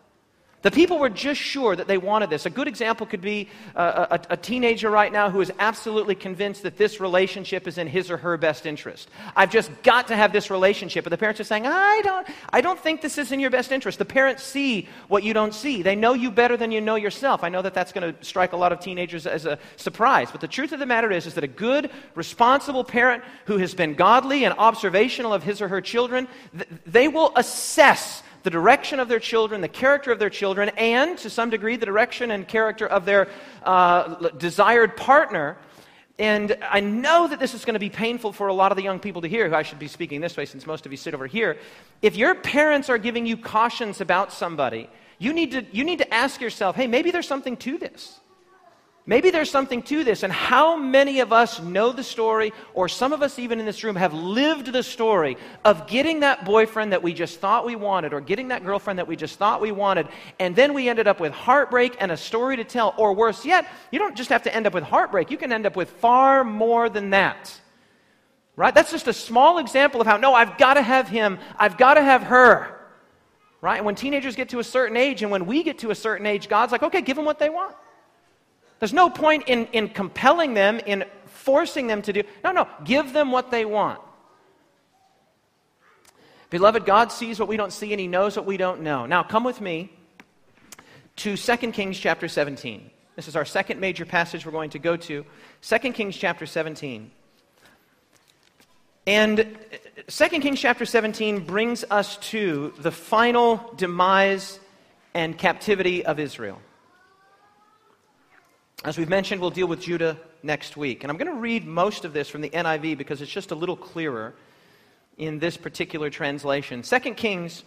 [0.61, 2.45] The people were just sure that they wanted this.
[2.45, 6.15] A good example could be uh, a, a, a, teenager right now who is absolutely
[6.15, 9.09] convinced that this relationship is in his or her best interest.
[9.37, 11.05] I've just got to have this relationship.
[11.05, 13.71] But the parents are saying, I don't, I don't think this is in your best
[13.71, 13.99] interest.
[13.99, 15.81] The parents see what you don't see.
[15.81, 17.41] They know you better than you know yourself.
[17.41, 20.29] I know that that's going to strike a lot of teenagers as a surprise.
[20.29, 23.73] But the truth of the matter is, is that a good, responsible parent who has
[23.73, 28.99] been godly and observational of his or her children, th- they will assess the direction
[28.99, 32.47] of their children, the character of their children, and to some degree the direction and
[32.47, 33.27] character of their
[33.63, 35.57] uh, desired partner
[36.19, 38.83] And I know that this is going to be painful for a lot of the
[38.83, 40.97] young people to hear, who I should be speaking this way since most of you
[40.97, 41.57] sit over here.
[42.01, 46.13] If your parents are giving you cautions about somebody, you need to, you need to
[46.13, 48.19] ask yourself hey, maybe there's something to this.
[49.09, 50.21] Maybe there's something to this.
[50.21, 53.83] And how many of us know the story, or some of us even in this
[53.83, 58.13] room have lived the story of getting that boyfriend that we just thought we wanted,
[58.13, 61.19] or getting that girlfriend that we just thought we wanted, and then we ended up
[61.19, 62.93] with heartbreak and a story to tell.
[62.97, 65.65] Or worse yet, you don't just have to end up with heartbreak, you can end
[65.65, 67.59] up with far more than that.
[68.55, 68.75] Right?
[68.75, 71.95] That's just a small example of how, no, I've got to have him, I've got
[71.95, 72.79] to have her.
[73.59, 73.77] Right?
[73.77, 76.27] And when teenagers get to a certain age, and when we get to a certain
[76.27, 77.75] age, God's like, okay, give them what they want.
[78.79, 82.23] There's no point in, in compelling them, in forcing them to do.
[82.43, 83.99] No, no, give them what they want.
[86.49, 89.05] Beloved, God sees what we don't see and He knows what we don't know.
[89.05, 89.91] Now, come with me
[91.17, 92.89] to 2 Kings chapter 17.
[93.15, 95.25] This is our second major passage we're going to go to.
[95.61, 97.11] 2 Kings chapter 17.
[99.05, 99.57] And
[100.07, 104.59] 2 Kings chapter 17 brings us to the final demise
[105.13, 106.61] and captivity of Israel.
[108.85, 111.03] As we've mentioned, we'll deal with Judah next week.
[111.03, 113.55] And I'm going to read most of this from the NIV because it's just a
[113.55, 114.33] little clearer
[115.17, 116.81] in this particular translation.
[116.81, 117.63] 2 Kings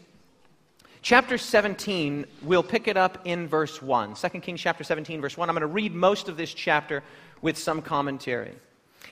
[1.03, 4.15] chapter 17, we'll pick it up in verse 1.
[4.15, 5.51] 2 Kings chapter 17, verse 1.
[5.51, 7.03] I'm going to read most of this chapter
[7.43, 8.55] with some commentary.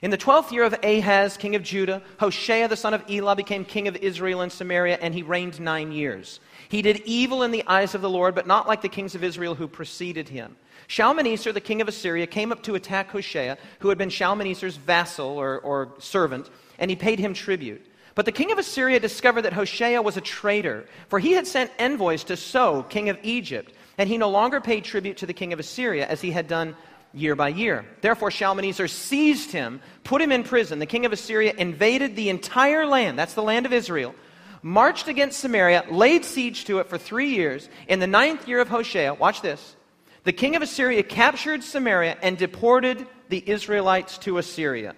[0.02, 3.66] In the twelfth year of Ahaz, king of Judah, Hoshea the son of Elah became
[3.66, 6.40] king of Israel and Samaria, and he reigned nine years.
[6.70, 9.22] He did evil in the eyes of the Lord, but not like the kings of
[9.22, 10.56] Israel who preceded him.
[10.86, 15.38] Shalmaneser, the king of Assyria, came up to attack Hoshea, who had been Shalmaneser's vassal
[15.38, 17.84] or, or servant, and he paid him tribute.
[18.14, 21.70] But the king of Assyria discovered that Hoshea was a traitor, for he had sent
[21.78, 25.52] envoys to So, king of Egypt, and he no longer paid tribute to the king
[25.52, 26.74] of Assyria as he had done
[27.12, 27.84] year by year.
[28.00, 30.78] Therefore, Shalmaneser seized him, put him in prison.
[30.78, 34.14] The king of Assyria invaded the entire land, that's the land of Israel,
[34.62, 37.68] marched against Samaria, laid siege to it for three years.
[37.88, 39.76] In the ninth year of Hoshea, watch this,
[40.24, 44.94] the king of Assyria captured Samaria and deported the Israelites to Assyria.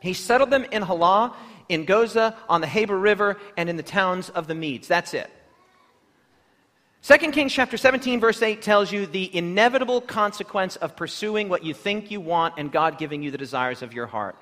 [0.00, 1.36] He settled them in Halah,
[1.68, 4.88] in Goza, on the Habor River, and in the towns of the Medes.
[4.88, 5.30] That's it.
[7.02, 11.72] 2 Kings chapter 17 verse 8 tells you the inevitable consequence of pursuing what you
[11.72, 14.36] think you want and God giving you the desires of your heart.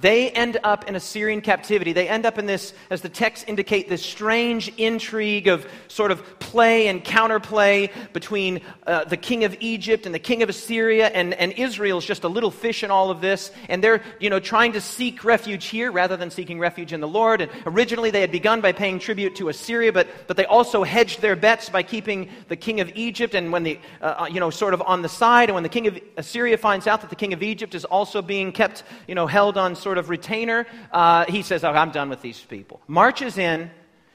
[0.00, 1.92] They end up in Assyrian captivity.
[1.92, 6.38] They end up in this, as the texts indicate, this strange intrigue of sort of
[6.40, 11.34] play and counterplay between uh, the king of Egypt and the king of Assyria, and,
[11.34, 13.50] and Israel's just a little fish in all of this.
[13.68, 17.08] And they're, you know, trying to seek refuge here rather than seeking refuge in the
[17.08, 17.42] Lord.
[17.42, 21.20] And originally they had begun by paying tribute to Assyria, but, but they also hedged
[21.20, 24.48] their bets by keeping the king of Egypt, and when the, uh, uh, you know,
[24.48, 25.50] sort of on the side.
[25.50, 28.22] And when the king of Assyria finds out that the king of Egypt is also
[28.22, 32.08] being kept, you know, held on sort of retainer, uh, he says, Oh, I'm done
[32.08, 32.80] with these people.
[32.86, 33.70] Marches in,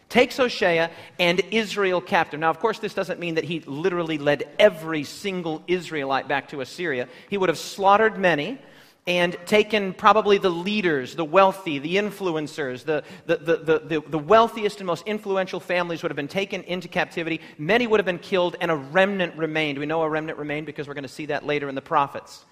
[0.10, 2.40] takes Hoshea and Israel captive.
[2.40, 6.62] Now, of course, this doesn't mean that he literally led every single Israelite back to
[6.62, 7.08] Assyria.
[7.30, 8.58] He would have slaughtered many
[9.06, 14.88] and taken probably the leaders, the wealthy, the influencers, the, the, the, the, wealthiest and
[14.88, 17.40] most influential families would have been taken into captivity.
[17.58, 19.80] Many would have been killed, and a remnant remained.
[19.80, 22.46] We know a remnant remained because we're going to see that later in the prophets.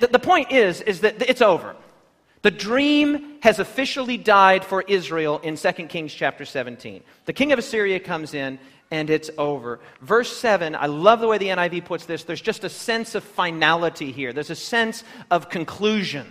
[0.00, 1.74] The, the point is, is that it's over.
[2.42, 7.02] The dream has officially died for Israel in 2 Kings chapter 17.
[7.26, 8.58] The king of Assyria comes in
[8.90, 9.78] and it's over.
[10.00, 12.24] Verse 7, I love the way the NIV puts this.
[12.24, 16.26] There's just a sense of finality here, there's a sense of conclusion.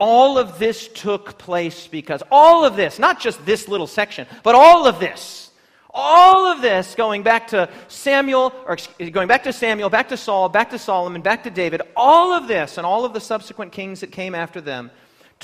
[0.00, 4.54] All of this took place because all of this, not just this little section, but
[4.54, 5.50] all of this,
[5.90, 8.76] all of this going back to Samuel, or
[9.12, 12.48] going back to Samuel, back to Saul, back to Solomon, back to David, all of
[12.48, 14.90] this and all of the subsequent kings that came after them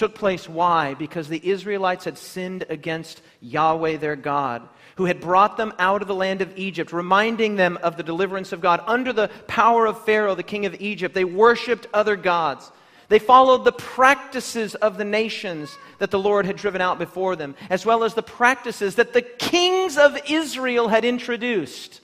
[0.01, 0.49] took place.
[0.49, 0.95] Why?
[0.95, 6.09] Because the Israelites had sinned against Yahweh their God, who had brought them out of
[6.09, 8.83] the land of Egypt, reminding them of the deliverance of God.
[8.87, 12.73] Under the power of Pharaoh, the king of Egypt, they worshiped other gods.
[13.11, 17.55] They followed the practices of the nations that the Lord had driven out before them,
[17.69, 22.01] as well as the practices that the kings of Israel had introduced.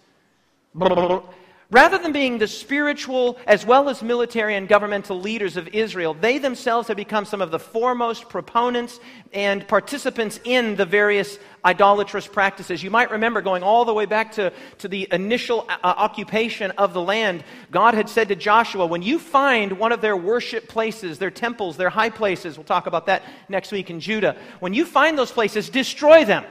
[1.71, 6.39] Rather than being the spiritual as well as military and governmental leaders of Israel, they
[6.39, 9.01] themselves have become some of the foremost proponents
[9.33, 12.85] and participants in the various idolatrous practices.
[12.85, 16.95] You might remember going all the way back to, to the initial uh, occupation of
[16.95, 21.19] the land, God had said to Joshua, When you find one of their worship places,
[21.19, 24.87] their temples, their high places, we'll talk about that next week in Judah, when you
[24.87, 26.45] find those places, destroy them.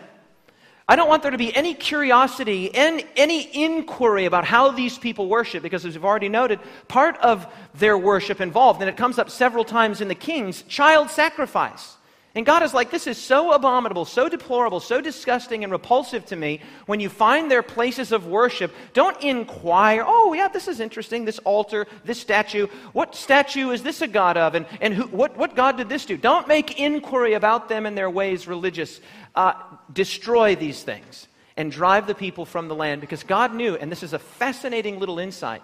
[0.87, 5.27] I don't want there to be any curiosity and any inquiry about how these people
[5.27, 9.31] worship, because as we've already noted, part of their worship involved, and it comes up
[9.31, 11.97] several times in the Kings, child sacrifice.
[12.35, 16.35] And God is like, this is so abominable, so deplorable, so disgusting and repulsive to
[16.35, 16.59] me.
[16.85, 21.39] When you find their places of worship, don't inquire, oh, yeah, this is interesting, this
[21.39, 22.67] altar, this statue.
[22.91, 24.53] What statue is this a God of?
[24.53, 26.17] And, and who, what, what God did this do?
[26.17, 28.99] Don't make inquiry about them and their ways religious.
[29.33, 29.53] Uh,
[29.93, 34.03] destroy these things and drive the people from the land because God knew, and this
[34.03, 35.61] is a fascinating little insight,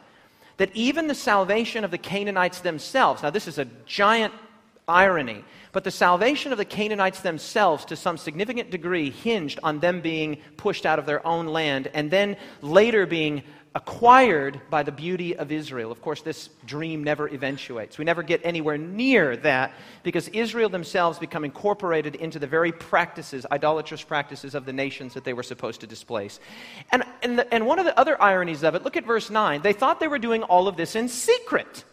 [0.56, 4.34] that even the salvation of the Canaanites themselves, now, this is a giant
[4.88, 5.44] irony.
[5.72, 10.38] But the salvation of the Canaanites themselves, to some significant degree, hinged on them being
[10.58, 15.50] pushed out of their own land and then later being acquired by the beauty of
[15.50, 15.94] Israel.
[15.94, 17.98] Of course, this dream never eventuates.
[17.98, 19.72] We never get anywhere near that
[20.04, 25.24] because Israel themselves become incorporated into the very practices, idolatrous practices of the nations that
[25.24, 26.42] they were supposed to displace.
[26.92, 29.62] And, and, the, and one of the other ironies of it, look at verse 9.
[29.62, 31.86] They thought they were doing all of this in secret.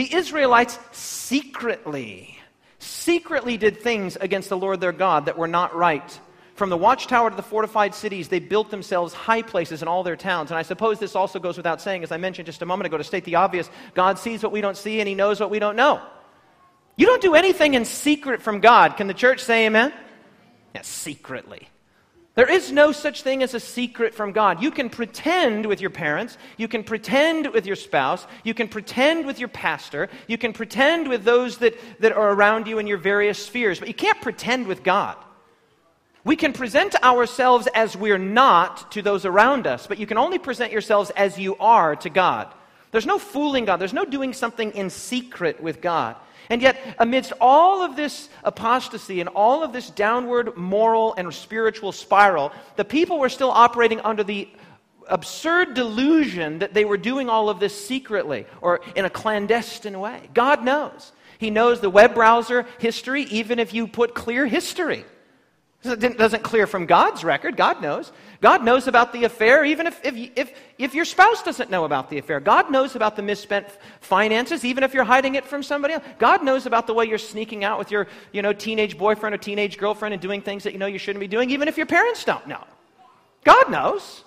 [0.00, 2.38] The Israelites secretly,
[2.78, 6.20] secretly did things against the Lord their God that were not right.
[6.54, 10.16] From the watchtower to the fortified cities, they built themselves high places in all their
[10.16, 10.50] towns.
[10.50, 12.96] And I suppose this also goes without saying, as I mentioned just a moment ago,
[12.96, 15.58] to state the obvious God sees what we don't see and He knows what we
[15.58, 16.00] don't know.
[16.96, 18.96] You don't do anything in secret from God.
[18.96, 19.92] Can the church say amen?
[20.74, 21.68] Yeah, secretly.
[22.40, 24.62] There is no such thing as a secret from God.
[24.62, 29.26] You can pretend with your parents, you can pretend with your spouse, you can pretend
[29.26, 32.96] with your pastor, you can pretend with those that, that are around you in your
[32.96, 35.18] various spheres, but you can't pretend with God.
[36.24, 40.38] We can present ourselves as we're not to those around us, but you can only
[40.38, 42.50] present yourselves as you are to God.
[42.90, 46.16] There's no fooling God, there's no doing something in secret with God.
[46.50, 51.92] And yet, amidst all of this apostasy and all of this downward moral and spiritual
[51.92, 54.48] spiral, the people were still operating under the
[55.06, 60.28] absurd delusion that they were doing all of this secretly or in a clandestine way.
[60.34, 61.12] God knows.
[61.38, 65.04] He knows the web browser history, even if you put clear history.
[65.82, 67.56] It doesn't clear from God's record.
[67.56, 68.12] God knows.
[68.42, 72.10] God knows about the affair, even if, if, if, if your spouse doesn't know about
[72.10, 72.38] the affair.
[72.38, 73.66] God knows about the misspent
[74.00, 76.04] finances, even if you're hiding it from somebody else.
[76.18, 79.38] God knows about the way you're sneaking out with your you know, teenage boyfriend or
[79.38, 81.86] teenage girlfriend and doing things that you know you shouldn't be doing, even if your
[81.86, 82.62] parents don't know.
[83.44, 84.24] God knows.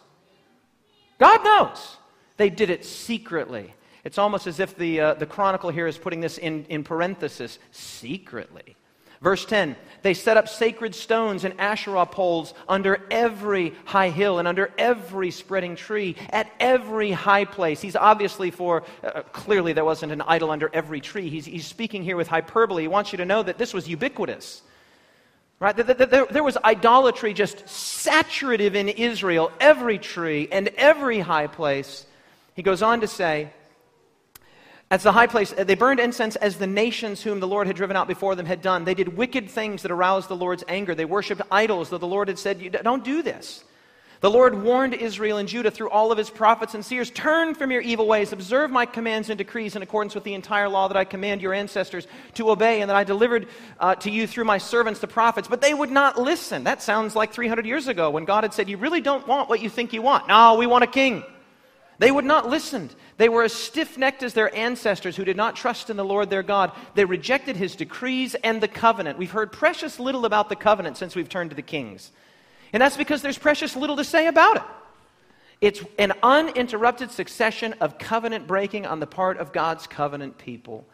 [1.20, 1.98] God knows.
[2.38, 3.76] They did it secretly.
[4.04, 7.60] It's almost as if the, uh, the chronicle here is putting this in, in parenthesis
[7.72, 8.76] secretly.
[9.24, 14.48] Verse 10 They set up sacred stones and Asherah poles under every high hill and
[14.48, 17.82] under every spreading tree, at every high place.
[17.82, 21.30] He's obviously for, uh, clearly, there wasn't an idol under every tree.
[21.30, 22.84] He's, he's speaking here with hyperbole.
[22.84, 24.62] He wants you to know that this was ubiquitous.
[25.60, 25.76] Right?
[25.78, 32.06] There, there was idolatry just saturative in Israel, every tree and every high place.
[32.56, 33.54] He goes on to say,
[34.94, 37.98] as the high place, they burned incense as the nations whom the Lord had driven
[37.98, 38.86] out before them had done.
[38.86, 40.94] They did wicked things that aroused the Lord's anger.
[40.94, 43.64] They worshiped idols, though the Lord had said, Don't do this.
[44.22, 47.72] The Lord warned Israel and Judah through all of his prophets and seers Turn from
[47.72, 50.96] your evil ways, observe my commands and decrees in accordance with the entire law that
[50.96, 53.48] I command your ancestors to obey and that I delivered
[53.80, 55.48] uh, to you through my servants, the prophets.
[55.48, 56.66] But they would not listen.
[56.66, 59.60] That sounds like 300 years ago when God had said, You really don't want what
[59.60, 60.28] you think you want.
[60.28, 61.24] No, we want a king.
[62.04, 62.90] They would not listen.
[63.16, 66.30] They were as stiff necked as their ancestors who did not trust in the Lord
[66.30, 66.74] their God.
[66.96, 69.18] They rejected his decrees and the covenant.
[69.18, 72.12] We've heard precious little about the covenant since we've turned to the kings.
[72.74, 74.64] And that's because there's precious little to say about it.
[75.62, 80.86] It's an uninterrupted succession of covenant breaking on the part of God's covenant people.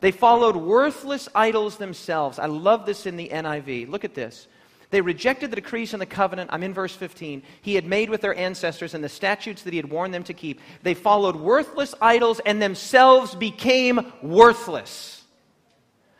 [0.00, 2.40] They followed worthless idols themselves.
[2.40, 3.88] I love this in the NIV.
[3.88, 4.48] Look at this.
[4.90, 8.20] They rejected the decrees and the covenant, I'm in verse 15, he had made with
[8.20, 10.60] their ancestors and the statutes that he had warned them to keep.
[10.82, 15.24] They followed worthless idols and themselves became worthless.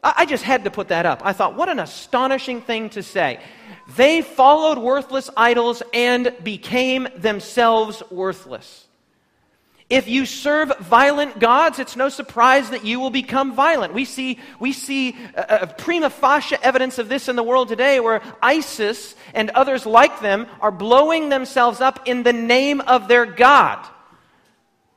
[0.02, 1.22] I just had to put that up.
[1.24, 3.40] I thought, what an astonishing thing to say.
[3.96, 8.86] They followed worthless idols and became themselves worthless.
[9.88, 13.94] If you serve violent gods, it's no surprise that you will become violent.
[13.94, 18.01] We see, we see a, a prima facie evidence of this in the world today
[18.01, 23.27] where ISIS and others like them are blowing themselves up in the name of their
[23.27, 23.87] God.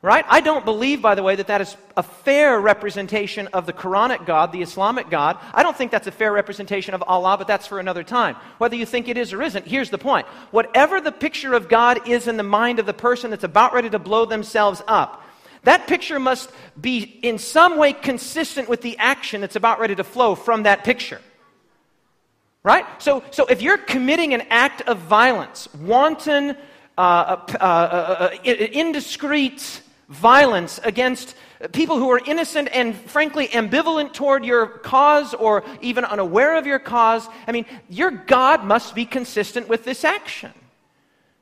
[0.01, 0.23] Right?
[0.29, 4.25] I don't believe, by the way, that that is a fair representation of the Quranic
[4.25, 5.37] God, the Islamic God.
[5.53, 8.37] I don't think that's a fair representation of Allah, but that's for another time.
[8.59, 10.25] Whether you think it is or isn't, here's the point.
[10.51, 13.89] Whatever the picture of God is in the mind of the person that's about ready
[13.89, 15.21] to blow themselves up,
[15.63, 20.05] that picture must be in some way consistent with the action that's about ready to
[20.05, 21.19] flow from that picture.
[22.63, 22.85] Right?
[22.99, 26.55] So, so if you're committing an act of violence, wanton,
[26.97, 31.35] uh, uh, uh, uh, indiscreet violence against
[31.71, 36.79] people who are innocent and frankly ambivalent toward your cause or even unaware of your
[36.79, 40.51] cause, I mean, your God must be consistent with this action.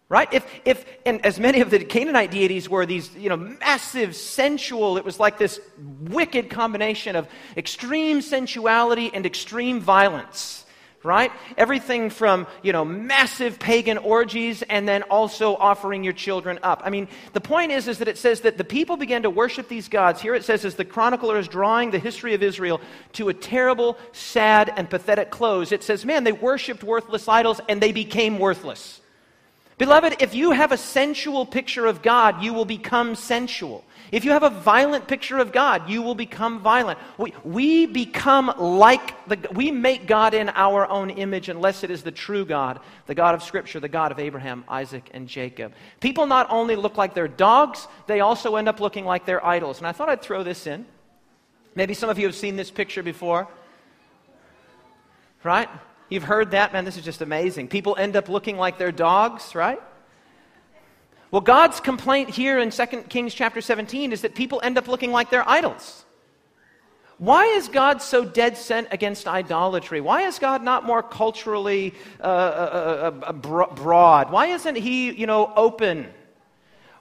[0.10, 0.32] Right?
[0.32, 4.98] If, if, and as many of the Canaanite deities were these, you know, massive, sensual,
[4.98, 5.60] it was like this
[6.00, 10.66] wicked combination of extreme sensuality and extreme violence
[11.04, 11.32] right?
[11.58, 16.82] Everything from, you know, massive pagan orgies and then also offering your children up.
[16.84, 19.68] I mean, the point is, is that it says that the people began to worship
[19.68, 20.22] these gods.
[20.22, 22.82] Here it says, as the chronicler is drawing the history of Israel
[23.14, 27.82] to a terrible, sad, and pathetic close, it says, man, they worshiped worthless idols and
[27.82, 29.02] they became worthless.
[29.78, 33.84] Beloved, if you have a sensual picture of God, you will become sensual.
[34.12, 36.98] If you have a violent picture of God, you will become violent.
[37.18, 42.04] We, we become like the, we make God in our own image unless it is
[42.04, 45.74] the true God, the God of Scripture, the God of Abraham, Isaac, and Jacob.
[46.00, 49.80] People not only look like their dogs, they also end up looking like their idols.
[49.80, 50.86] And I thought I'd throw this in.
[51.76, 53.48] Maybe some of you have seen this picture before.
[55.44, 55.70] Right?
[56.10, 57.68] You've heard that, man, this is just amazing.
[57.68, 59.82] People end up looking like their dogs, right?
[61.30, 65.12] Well, God's complaint here in 2 Kings chapter 17 is that people end up looking
[65.12, 66.06] like their idols.
[67.18, 70.02] Why is God so dead set against idolatry?
[70.02, 74.32] Why is God not more culturally uh, uh, uh, uh broad?
[74.32, 76.08] Why isn't He, you know, open?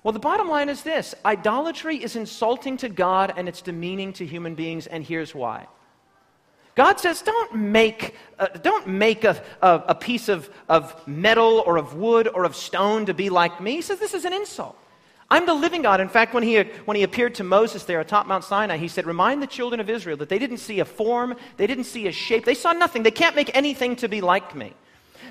[0.02, 4.24] Well, the bottom line is this idolatry is insulting to God and it's demeaning to
[4.24, 5.66] human beings, and here's why.
[6.76, 11.78] God says, don't make, uh, don't make a, a, a piece of, of metal or
[11.78, 13.76] of wood or of stone to be like me.
[13.76, 14.78] He says, this is an insult.
[15.30, 16.00] I'm the living God.
[16.00, 19.06] In fact, when he, when he appeared to Moses there atop Mount Sinai, he said,
[19.06, 22.12] Remind the children of Israel that they didn't see a form, they didn't see a
[22.12, 23.02] shape, they saw nothing.
[23.02, 24.72] They can't make anything to be like me.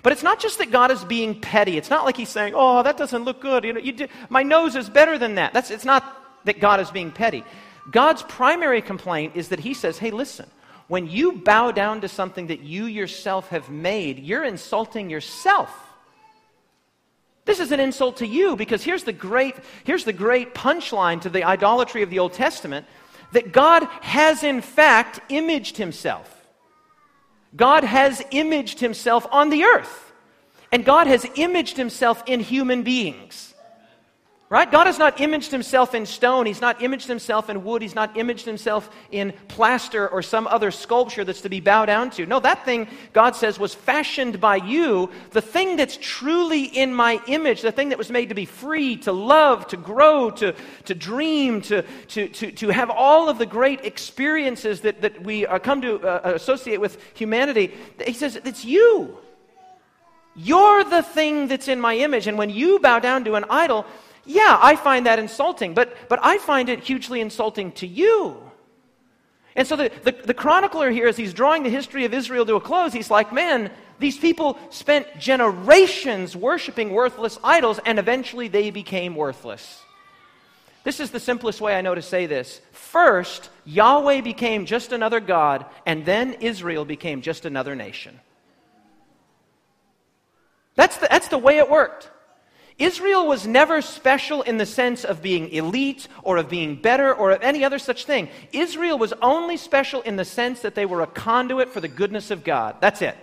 [0.03, 1.77] But it's not just that God is being petty.
[1.77, 3.63] It's not like he's saying, Oh, that doesn't look good.
[3.63, 5.53] You know, you did, my nose is better than that.
[5.53, 7.45] That's, it's not that God is being petty.
[7.89, 10.49] God's primary complaint is that he says, Hey, listen,
[10.87, 15.71] when you bow down to something that you yourself have made, you're insulting yourself.
[17.45, 21.29] This is an insult to you because here's the great, here's the great punchline to
[21.29, 22.85] the idolatry of the Old Testament
[23.31, 26.31] that God has in fact imaged himself.
[27.55, 30.01] God has imaged himself on the earth.
[30.71, 33.54] And God has imaged himself in human beings.
[34.47, 34.71] Right?
[34.71, 36.45] God has not imaged himself in stone.
[36.45, 37.81] He's not imaged himself in wood.
[37.81, 42.11] He's not imaged himself in plaster or some other sculpture that's to be bowed down
[42.11, 42.27] to.
[42.27, 45.09] No, that thing, God says, was fashioned by you.
[45.31, 48.97] The thing that's truly in my image, the thing that was made to be free,
[48.97, 50.53] to love, to grow, to,
[50.85, 55.47] to dream, to, to, to, to have all of the great experiences that, that we
[55.47, 57.73] uh, come to uh, associate with humanity.
[58.05, 59.17] He says, it's you.
[60.35, 62.27] You're the thing that's in my image.
[62.27, 63.87] And when you bow down to an idol,
[64.25, 68.41] yeah, I find that insulting, but, but I find it hugely insulting to you.
[69.55, 72.55] And so the, the, the, chronicler here, as he's drawing the history of Israel to
[72.55, 78.69] a close, he's like, man, these people spent generations worshiping worthless idols, and eventually they
[78.69, 79.81] became worthless.
[80.83, 82.59] This is the simplest way I know to say this.
[82.71, 88.19] First, Yahweh became just another God, and then Israel became just another nation.
[90.75, 92.11] That's the, that's the way it worked.
[92.77, 97.31] Israel was never special in the sense of being elite or of being better or
[97.31, 98.27] of any other such thing.
[98.51, 102.31] Israel was only special in the sense that they were a conduit for the goodness
[102.31, 102.75] of God.
[102.81, 103.15] That's it.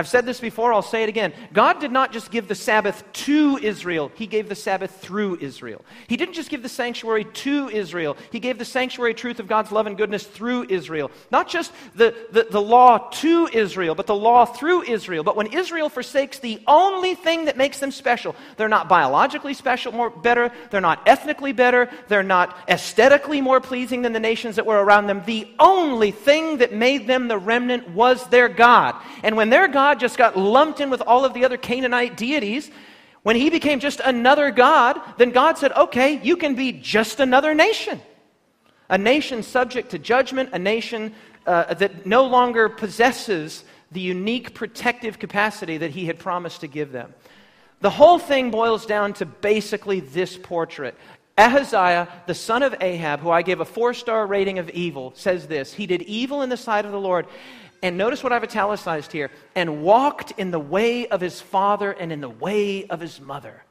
[0.00, 1.34] I've said this before, I'll say it again.
[1.52, 5.84] God did not just give the Sabbath to Israel, He gave the Sabbath through Israel.
[6.08, 9.70] He didn't just give the sanctuary to Israel, He gave the sanctuary truth of God's
[9.70, 11.10] love and goodness through Israel.
[11.30, 15.22] Not just the, the, the law to Israel, but the law through Israel.
[15.22, 19.92] But when Israel forsakes the only thing that makes them special, they're not biologically special,
[19.92, 24.64] more better, they're not ethnically better, they're not aesthetically more pleasing than the nations that
[24.64, 25.22] were around them.
[25.26, 28.94] The only thing that made them the remnant was their God.
[29.22, 32.16] And when their God God just got lumped in with all of the other Canaanite
[32.16, 32.70] deities,
[33.24, 37.54] when he became just another God, then God said, okay, you can be just another
[37.54, 38.00] nation.
[38.88, 41.12] A nation subject to judgment, a nation
[41.44, 46.92] uh, that no longer possesses the unique protective capacity that he had promised to give
[46.92, 47.12] them.
[47.80, 50.94] The whole thing boils down to basically this portrait.
[51.36, 55.48] Ahaziah, the son of Ahab, who I gave a four star rating of evil, says
[55.48, 57.26] this He did evil in the sight of the Lord
[57.82, 62.12] and notice what I've italicized here and walked in the way of his father and
[62.12, 63.64] in the way of his mother.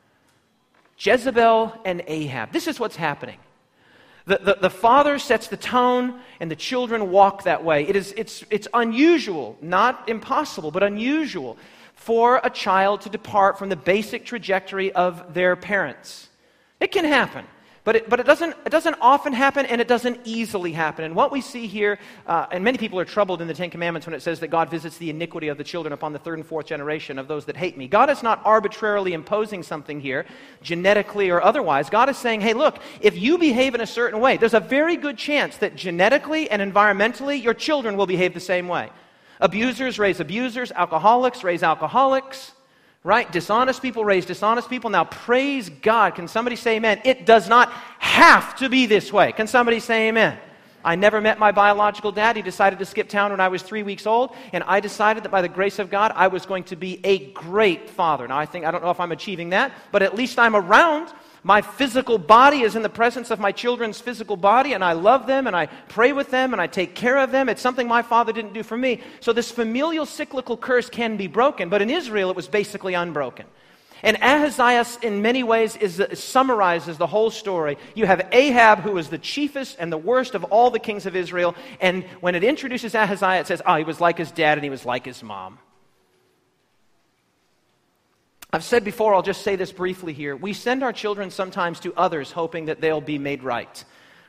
[0.97, 2.51] Jezebel and Ahab.
[2.51, 3.38] This is what's happening.
[4.26, 7.88] The, the, the, father sets the tone, and the children walk that way.
[7.88, 11.57] It is, it's, it's unusual, not impossible, but unusual
[11.95, 16.30] for a child to depart from the basic trajectory of their parents.
[16.80, 17.45] It can happen.
[17.86, 21.05] But, it, but it, doesn't, it doesn't often happen and it doesn't easily happen.
[21.05, 24.05] And what we see here, uh, and many people are troubled in the Ten Commandments
[24.05, 26.45] when it says that God visits the iniquity of the children upon the third and
[26.45, 27.88] fourth generation of those that hate me.
[27.88, 30.25] God is not arbitrarily imposing something here,
[30.61, 31.89] genetically or otherwise.
[31.89, 34.97] God is saying, hey, look, if you behave in a certain way, there's a very
[34.97, 38.89] good chance that genetically and environmentally your children will behave the same way.
[39.39, 42.51] Abusers raise abusers, alcoholics raise alcoholics.
[43.04, 43.32] Right?
[43.32, 44.89] Dishonest people raise dishonest people.
[44.89, 46.16] Now, praise God.
[46.16, 47.02] Can somebody say amen?
[47.06, 49.32] It does not have to be this way.
[49.32, 50.38] Can somebody say amen?
[50.84, 52.36] I never met my biological dad.
[52.36, 55.30] He decided to skip town when I was three weeks old, and I decided that
[55.30, 58.28] by the grace of God, I was going to be a great father.
[58.28, 61.10] Now, I think, I don't know if I'm achieving that, but at least I'm around
[61.44, 65.28] my physical body is in the presence of my children's physical body, and I love
[65.28, 67.50] them, and I pray with them, and I take care of them.
[67.50, 69.02] It's something my father didn't do for me.
[69.20, 73.46] So, this familial cyclical curse can be broken, but in Israel, it was basically unbroken.
[74.02, 77.78] And Ahaziah, in many ways, is, summarizes the whole story.
[77.96, 81.16] You have Ahab, who was the chiefest and the worst of all the kings of
[81.16, 81.56] Israel.
[81.82, 84.70] And when it introduces Ahaziah, it says, oh, he was like his dad and he
[84.70, 85.60] was like his mom.
[88.52, 90.36] I've said before, I'll just say this briefly here.
[90.36, 93.84] We send our children sometimes to others hoping that they'll be made right.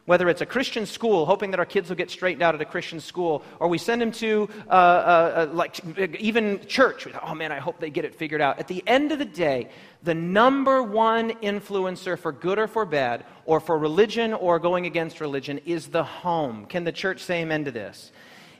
[0.04, 2.66] Whether it's a Christian school, hoping that our kids will get straightened out at a
[2.66, 5.80] Christian school, or we send them to uh, uh, uh, like
[6.20, 7.06] even church.
[7.22, 8.58] Oh man, I hope they get it figured out.
[8.58, 9.70] At the end of the day,
[10.02, 15.20] the number one influencer for good or for bad, or for religion or going against
[15.20, 16.66] religion, is the home.
[16.66, 18.12] Can the church say amen to this?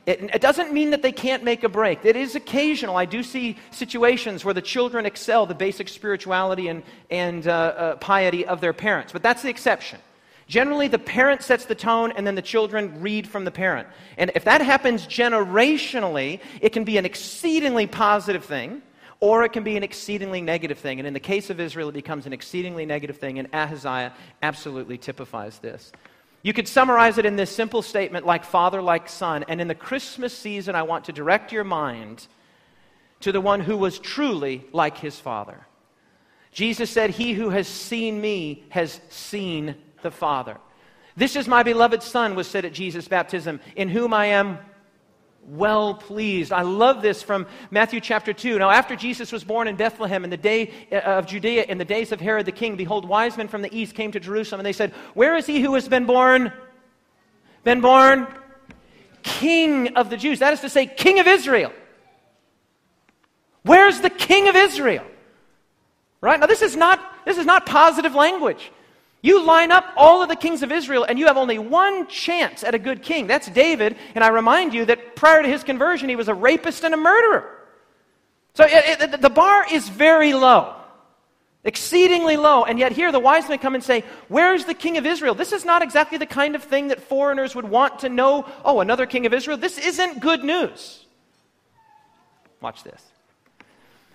[0.05, 2.03] It, it, doesn't mean that they can't make a break.
[2.03, 2.97] It is occasional.
[2.97, 6.81] I do see situations where the children excel the basic spirituality and,
[7.11, 9.99] and uh, uh, piety of their parents, but that's the exception.
[10.47, 13.87] Generally, the parent sets the tone and then the children read from the parent.
[14.17, 18.81] And if that happens generationally, it can be an exceedingly positive thing
[19.21, 20.99] or it can be an exceedingly negative thing.
[20.99, 24.97] And in the case of Israel, it becomes an exceedingly negative thing, and Ahaziah absolutely
[24.97, 25.91] typifies this.
[26.43, 29.45] You could summarize it in this simple statement like father, like son.
[29.47, 32.27] And in the Christmas season, I want to direct your mind
[33.19, 35.67] to the one who was truly like his father.
[36.51, 40.57] Jesus said, He who has seen me has seen the Father.
[41.15, 44.59] This is my beloved Son, was said at Jesus' baptism, in whom I am
[45.47, 46.51] well pleased.
[46.51, 48.59] I love this from Matthew chapter 2.
[48.59, 51.85] Now, after Jesus was born in Bethlehem in the day uh, of Judea, in the
[51.85, 54.65] days of Herod the king, behold, wise men from the east came to Jerusalem, and
[54.65, 56.53] they said, Where is he who has been born?
[57.63, 58.27] Been born?
[59.23, 60.39] King of the Jews.
[60.39, 61.73] That is to say, King of Israel.
[63.63, 65.05] Where's the King of Israel?
[66.21, 66.39] Right?
[66.39, 68.71] Now, this is not, this is not positive language.
[69.21, 72.63] You line up all of the kings of Israel, and you have only one chance
[72.63, 73.27] at a good king.
[73.27, 73.95] That's David.
[74.15, 76.97] And I remind you that prior to his conversion, he was a rapist and a
[76.97, 77.47] murderer.
[78.55, 80.75] So it, it, the bar is very low,
[81.63, 82.63] exceedingly low.
[82.63, 85.35] And yet, here the wise men come and say, Where's the king of Israel?
[85.35, 88.47] This is not exactly the kind of thing that foreigners would want to know.
[88.65, 89.57] Oh, another king of Israel?
[89.57, 91.05] This isn't good news.
[92.59, 93.10] Watch this.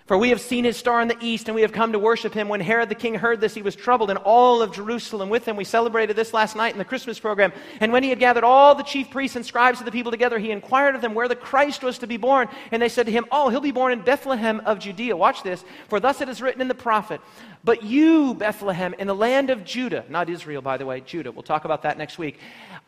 [0.06, 2.32] For we have seen his star in the east, and we have come to worship
[2.32, 2.48] him.
[2.48, 5.56] When Herod the king heard this, he was troubled, and all of Jerusalem with him.
[5.56, 7.52] We celebrated this last night in the Christmas program.
[7.80, 10.38] And when he had gathered all the chief priests and scribes of the people together,
[10.38, 12.48] he inquired of them where the Christ was to be born.
[12.70, 15.16] And they said to him, Oh, he'll be born in Bethlehem of Judea.
[15.16, 15.64] Watch this.
[15.88, 17.20] For thus it is written in the prophet,
[17.64, 21.42] But you, Bethlehem, in the land of Judah, not Israel, by the way, Judah, we'll
[21.42, 22.38] talk about that next week,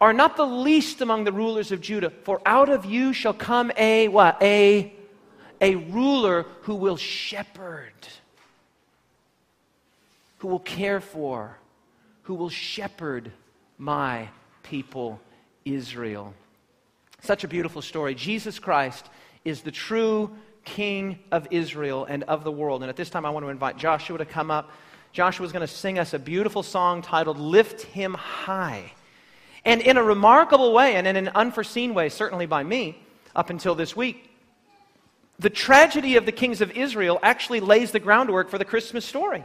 [0.00, 2.10] are not the least among the rulers of Judah.
[2.22, 4.40] For out of you shall come a, what?
[4.40, 4.92] A
[5.60, 7.92] a ruler who will shepherd,
[10.38, 11.56] who will care for,
[12.22, 13.32] who will shepherd
[13.78, 14.28] my
[14.62, 15.20] people
[15.64, 16.34] Israel.
[17.22, 18.14] Such a beautiful story.
[18.14, 19.06] Jesus Christ
[19.44, 20.30] is the true
[20.64, 22.82] King of Israel and of the world.
[22.82, 24.70] And at this time, I want to invite Joshua to come up.
[25.12, 28.92] Joshua is going to sing us a beautiful song titled Lift Him High.
[29.64, 33.02] And in a remarkable way, and in an unforeseen way, certainly by me,
[33.34, 34.27] up until this week,
[35.38, 39.44] the tragedy of the kings of Israel actually lays the groundwork for the Christmas story.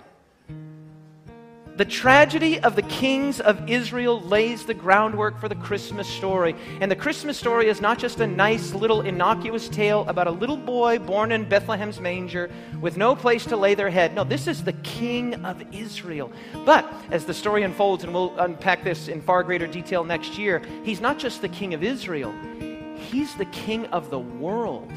[1.75, 6.55] The tragedy of the kings of Israel lays the groundwork for the Christmas story.
[6.81, 10.57] And the Christmas story is not just a nice little innocuous tale about a little
[10.57, 14.13] boy born in Bethlehem's manger with no place to lay their head.
[14.13, 16.31] No, this is the king of Israel.
[16.63, 20.61] But as the story unfolds, and we'll unpack this in far greater detail next year,
[20.83, 22.35] he's not just the king of Israel,
[22.95, 24.91] he's the king of the world.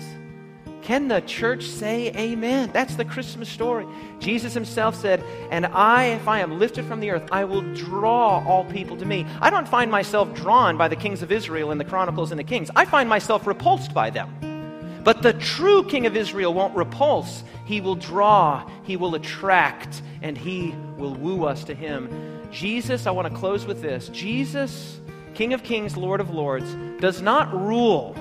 [0.86, 2.70] Can the church say amen?
[2.72, 3.84] That's the Christmas story.
[4.20, 5.20] Jesus himself said,
[5.50, 9.04] And I, if I am lifted from the earth, I will draw all people to
[9.04, 9.26] me.
[9.40, 12.44] I don't find myself drawn by the kings of Israel in the Chronicles and the
[12.44, 12.70] Kings.
[12.76, 15.00] I find myself repulsed by them.
[15.02, 17.42] But the true king of Israel won't repulse.
[17.64, 22.48] He will draw, he will attract, and he will woo us to him.
[22.52, 24.08] Jesus, I want to close with this.
[24.10, 25.00] Jesus,
[25.34, 28.14] King of Kings, Lord of Lords, does not rule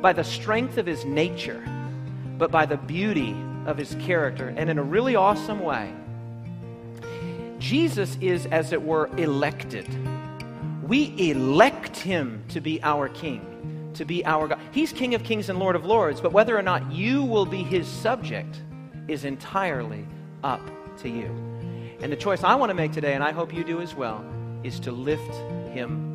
[0.00, 1.62] by the strength of his nature
[2.40, 3.36] but by the beauty
[3.66, 5.92] of his character and in a really awesome way.
[7.58, 9.86] Jesus is, as it were, elected.
[10.82, 14.58] We elect him to be our king, to be our God.
[14.72, 17.62] He's King of kings and Lord of lords, but whether or not you will be
[17.62, 18.62] his subject
[19.06, 20.06] is entirely
[20.42, 20.62] up
[21.02, 21.26] to you.
[22.00, 24.24] And the choice I want to make today, and I hope you do as well,
[24.64, 25.34] is to lift
[25.74, 26.09] him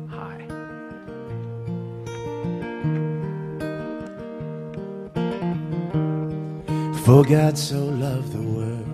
[7.06, 8.84] For God so loved the world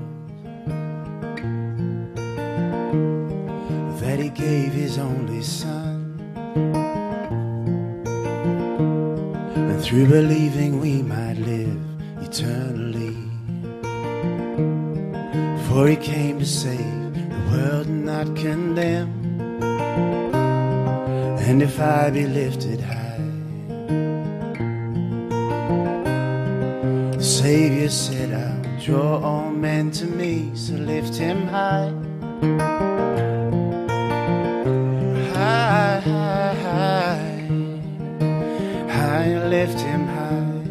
[4.01, 6.21] that he gave his only Son.
[9.57, 11.81] And through believing we might live
[12.21, 13.17] eternally.
[15.69, 19.09] For he came to save the world and not condemn.
[21.49, 23.02] And if I be lifted high,
[27.39, 31.91] Savior said, I'll draw all men to me, so lift him high.
[35.33, 37.49] High, high, high,
[38.97, 40.65] high, lift him high,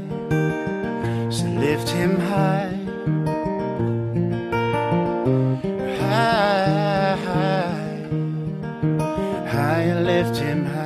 [1.32, 2.78] so lift him high.
[6.00, 7.96] High, high,
[9.50, 10.82] high, lift him high.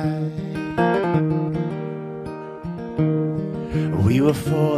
[4.06, 4.75] We were falling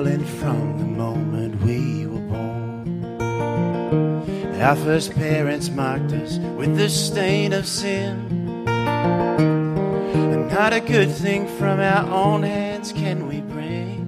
[4.61, 8.67] Our first parents marked us with the stain of sin.
[8.67, 14.05] And not a good thing from our own hands can we bring.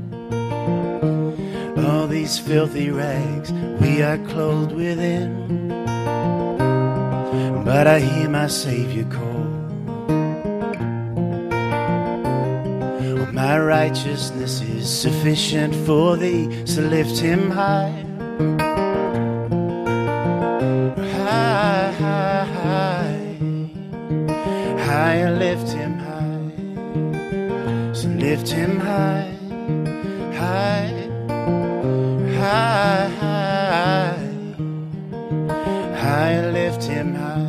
[1.86, 5.68] All these filthy rags we are clothed within.
[7.64, 9.60] But I hear my Savior call.
[13.32, 18.04] My righteousness is sufficient for thee, so lift him high.
[18.40, 18.69] High,
[28.50, 29.30] lift him high,
[30.34, 31.08] high,
[32.36, 34.18] high, high,
[35.94, 37.46] high, lift him high.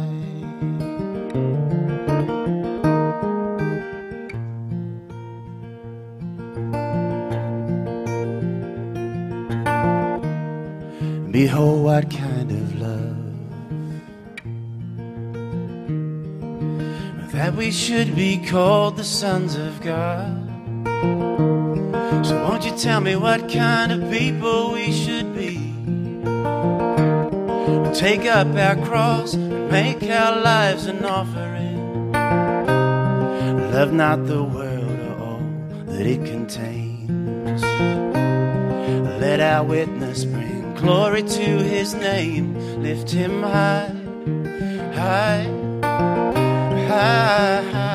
[11.32, 13.18] Behold, what kind of love
[17.32, 20.41] that we should be called the sons of God.
[21.02, 25.58] So, won't you tell me what kind of people we should be?
[27.94, 32.12] Take up our cross and make our lives an offering.
[33.72, 35.42] Love not the world or all
[35.86, 37.62] that it contains.
[39.20, 42.56] Let our witness bring glory to his name.
[42.82, 43.92] Lift him high,
[44.94, 45.44] high,
[45.84, 47.91] high, high, high.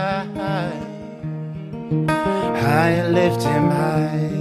[2.66, 4.36] High, lift him high.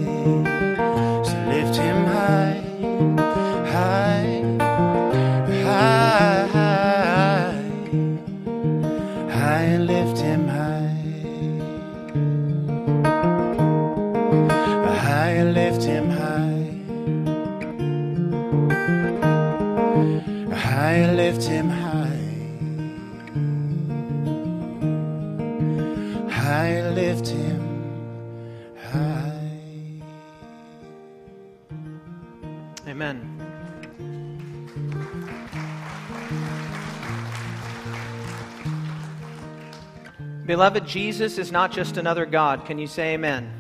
[40.56, 42.64] Beloved, Jesus is not just another God.
[42.64, 43.52] Can you say amen?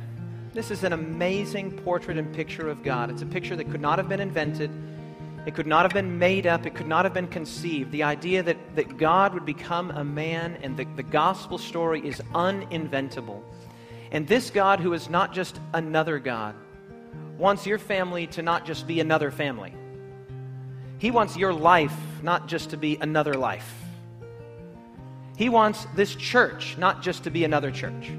[0.53, 3.09] This is an amazing portrait and picture of God.
[3.09, 4.71] It's a picture that could not have been invented,
[5.45, 7.91] it could not have been made up, it could not have been conceived.
[7.91, 12.21] The idea that, that God would become a man and the, the gospel story is
[12.33, 13.41] uninventable.
[14.13, 16.55] And this God, who is not just another God,
[17.37, 19.73] wants your family to not just be another family.
[20.99, 23.84] He wants your life not just to be another life.
[25.37, 28.11] He wants this church not just to be another church.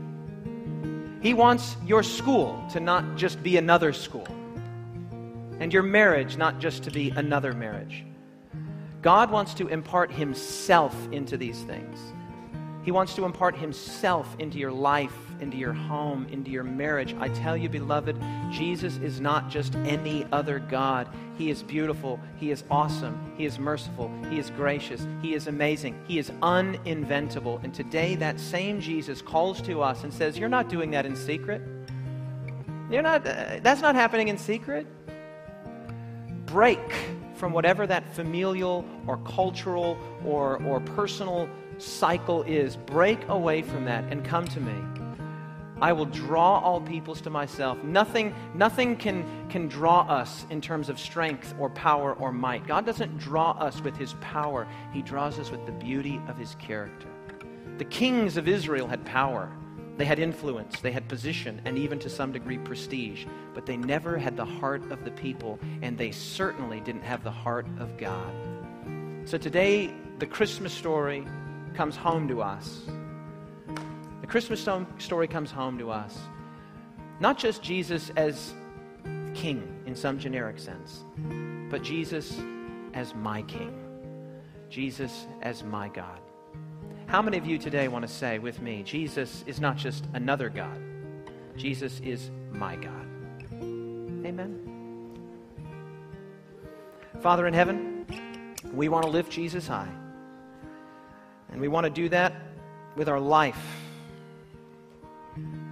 [1.23, 4.27] He wants your school to not just be another school.
[5.59, 8.05] and your marriage not just to be another marriage.
[9.01, 11.99] God wants to impart Himself into these things.
[12.83, 17.15] He wants to impart Himself into your life, into your home, into your marriage.
[17.19, 18.21] I tell you, beloved,
[18.51, 21.09] Jesus is not just any other God.
[21.39, 22.19] He is beautiful.
[22.37, 23.33] He is awesome.
[23.37, 24.11] He is merciful.
[24.31, 25.07] He is gracious.
[25.23, 26.01] He is amazing.
[26.07, 27.63] He is uninventable.
[27.63, 31.17] And today, that same Jesus calls to us and says, You're not doing that in
[31.17, 31.63] secret.
[32.91, 34.87] You're not, uh, that's not happening in secret.
[36.47, 36.81] Break
[37.35, 42.77] from whatever that familial or cultural or, or personal cycle is.
[42.77, 45.06] Break away from that and come to me.
[45.81, 47.83] I will draw all peoples to myself.
[47.85, 52.67] Nothing, nothing can, can draw us in terms of strength or power or might.
[52.67, 56.55] God doesn't draw us with his power, he draws us with the beauty of his
[56.55, 57.09] character.
[57.77, 59.53] The kings of Israel had power,
[59.99, 64.17] they had influence, they had position, and even to some degree prestige, but they never
[64.17, 68.33] had the heart of the people, and they certainly didn't have the heart of God.
[69.27, 71.27] So today, the Christmas story
[71.75, 72.81] comes home to us.
[74.27, 74.69] The Christmas
[74.99, 76.19] story comes home to us.
[77.21, 78.55] Not just Jesus as
[79.35, 81.05] king in some generic sense,
[81.71, 82.37] but Jesus
[82.93, 83.73] as my king,
[84.69, 86.19] Jesus as my God.
[87.07, 90.49] How many of you today want to say with me, Jesus is not just another
[90.49, 90.77] God,
[91.57, 93.07] Jesus is my God?
[93.53, 94.61] Amen.
[97.21, 99.95] Father in heaven, we want to lift Jesus high.
[101.53, 102.35] And we want to do that
[102.97, 103.85] with our life.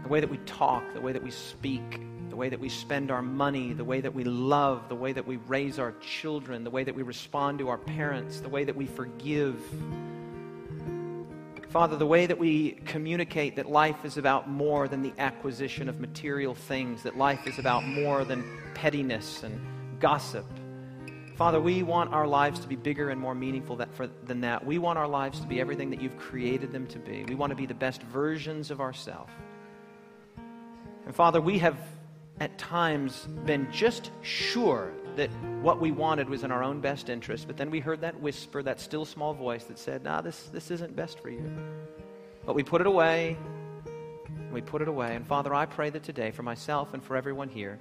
[0.05, 2.01] The way that we talk, the way that we speak,
[2.31, 5.27] the way that we spend our money, the way that we love, the way that
[5.27, 8.77] we raise our children, the way that we respond to our parents, the way that
[8.77, 9.61] we forgive.
[11.71, 15.99] Father, the way that we communicate that life is about more than the acquisition of
[15.99, 18.45] material things, that life is about more than
[18.75, 19.59] pettiness and
[19.99, 20.47] gossip
[21.37, 24.65] Father, we want our lives to be bigger and more meaningful that, for, than that.
[24.65, 27.25] We want our lives to be everything that you've created them to be.
[27.25, 29.33] We want to be the best versions of ourselves.
[31.07, 31.79] And Father, we have
[32.41, 35.31] at times been just sure that
[35.63, 38.63] what we wanted was in our own best interest, but then we heard that whisper,
[38.63, 41.51] that still small voice that said, nah, this, this isn't best for you.
[42.45, 43.37] But we put it away.
[44.53, 45.15] We put it away.
[45.15, 47.79] And Father, I pray that today, for myself and for everyone here,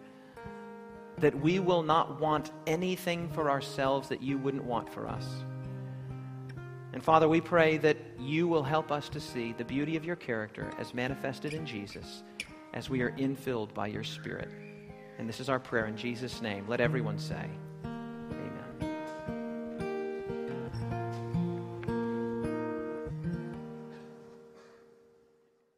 [1.17, 5.25] that we will not want anything for ourselves that you wouldn't want for us.
[6.93, 10.15] And Father, we pray that you will help us to see the beauty of your
[10.15, 12.23] character as manifested in Jesus
[12.73, 14.49] as we are infilled by your Spirit.
[15.17, 16.65] And this is our prayer in Jesus' name.
[16.67, 17.49] Let everyone say,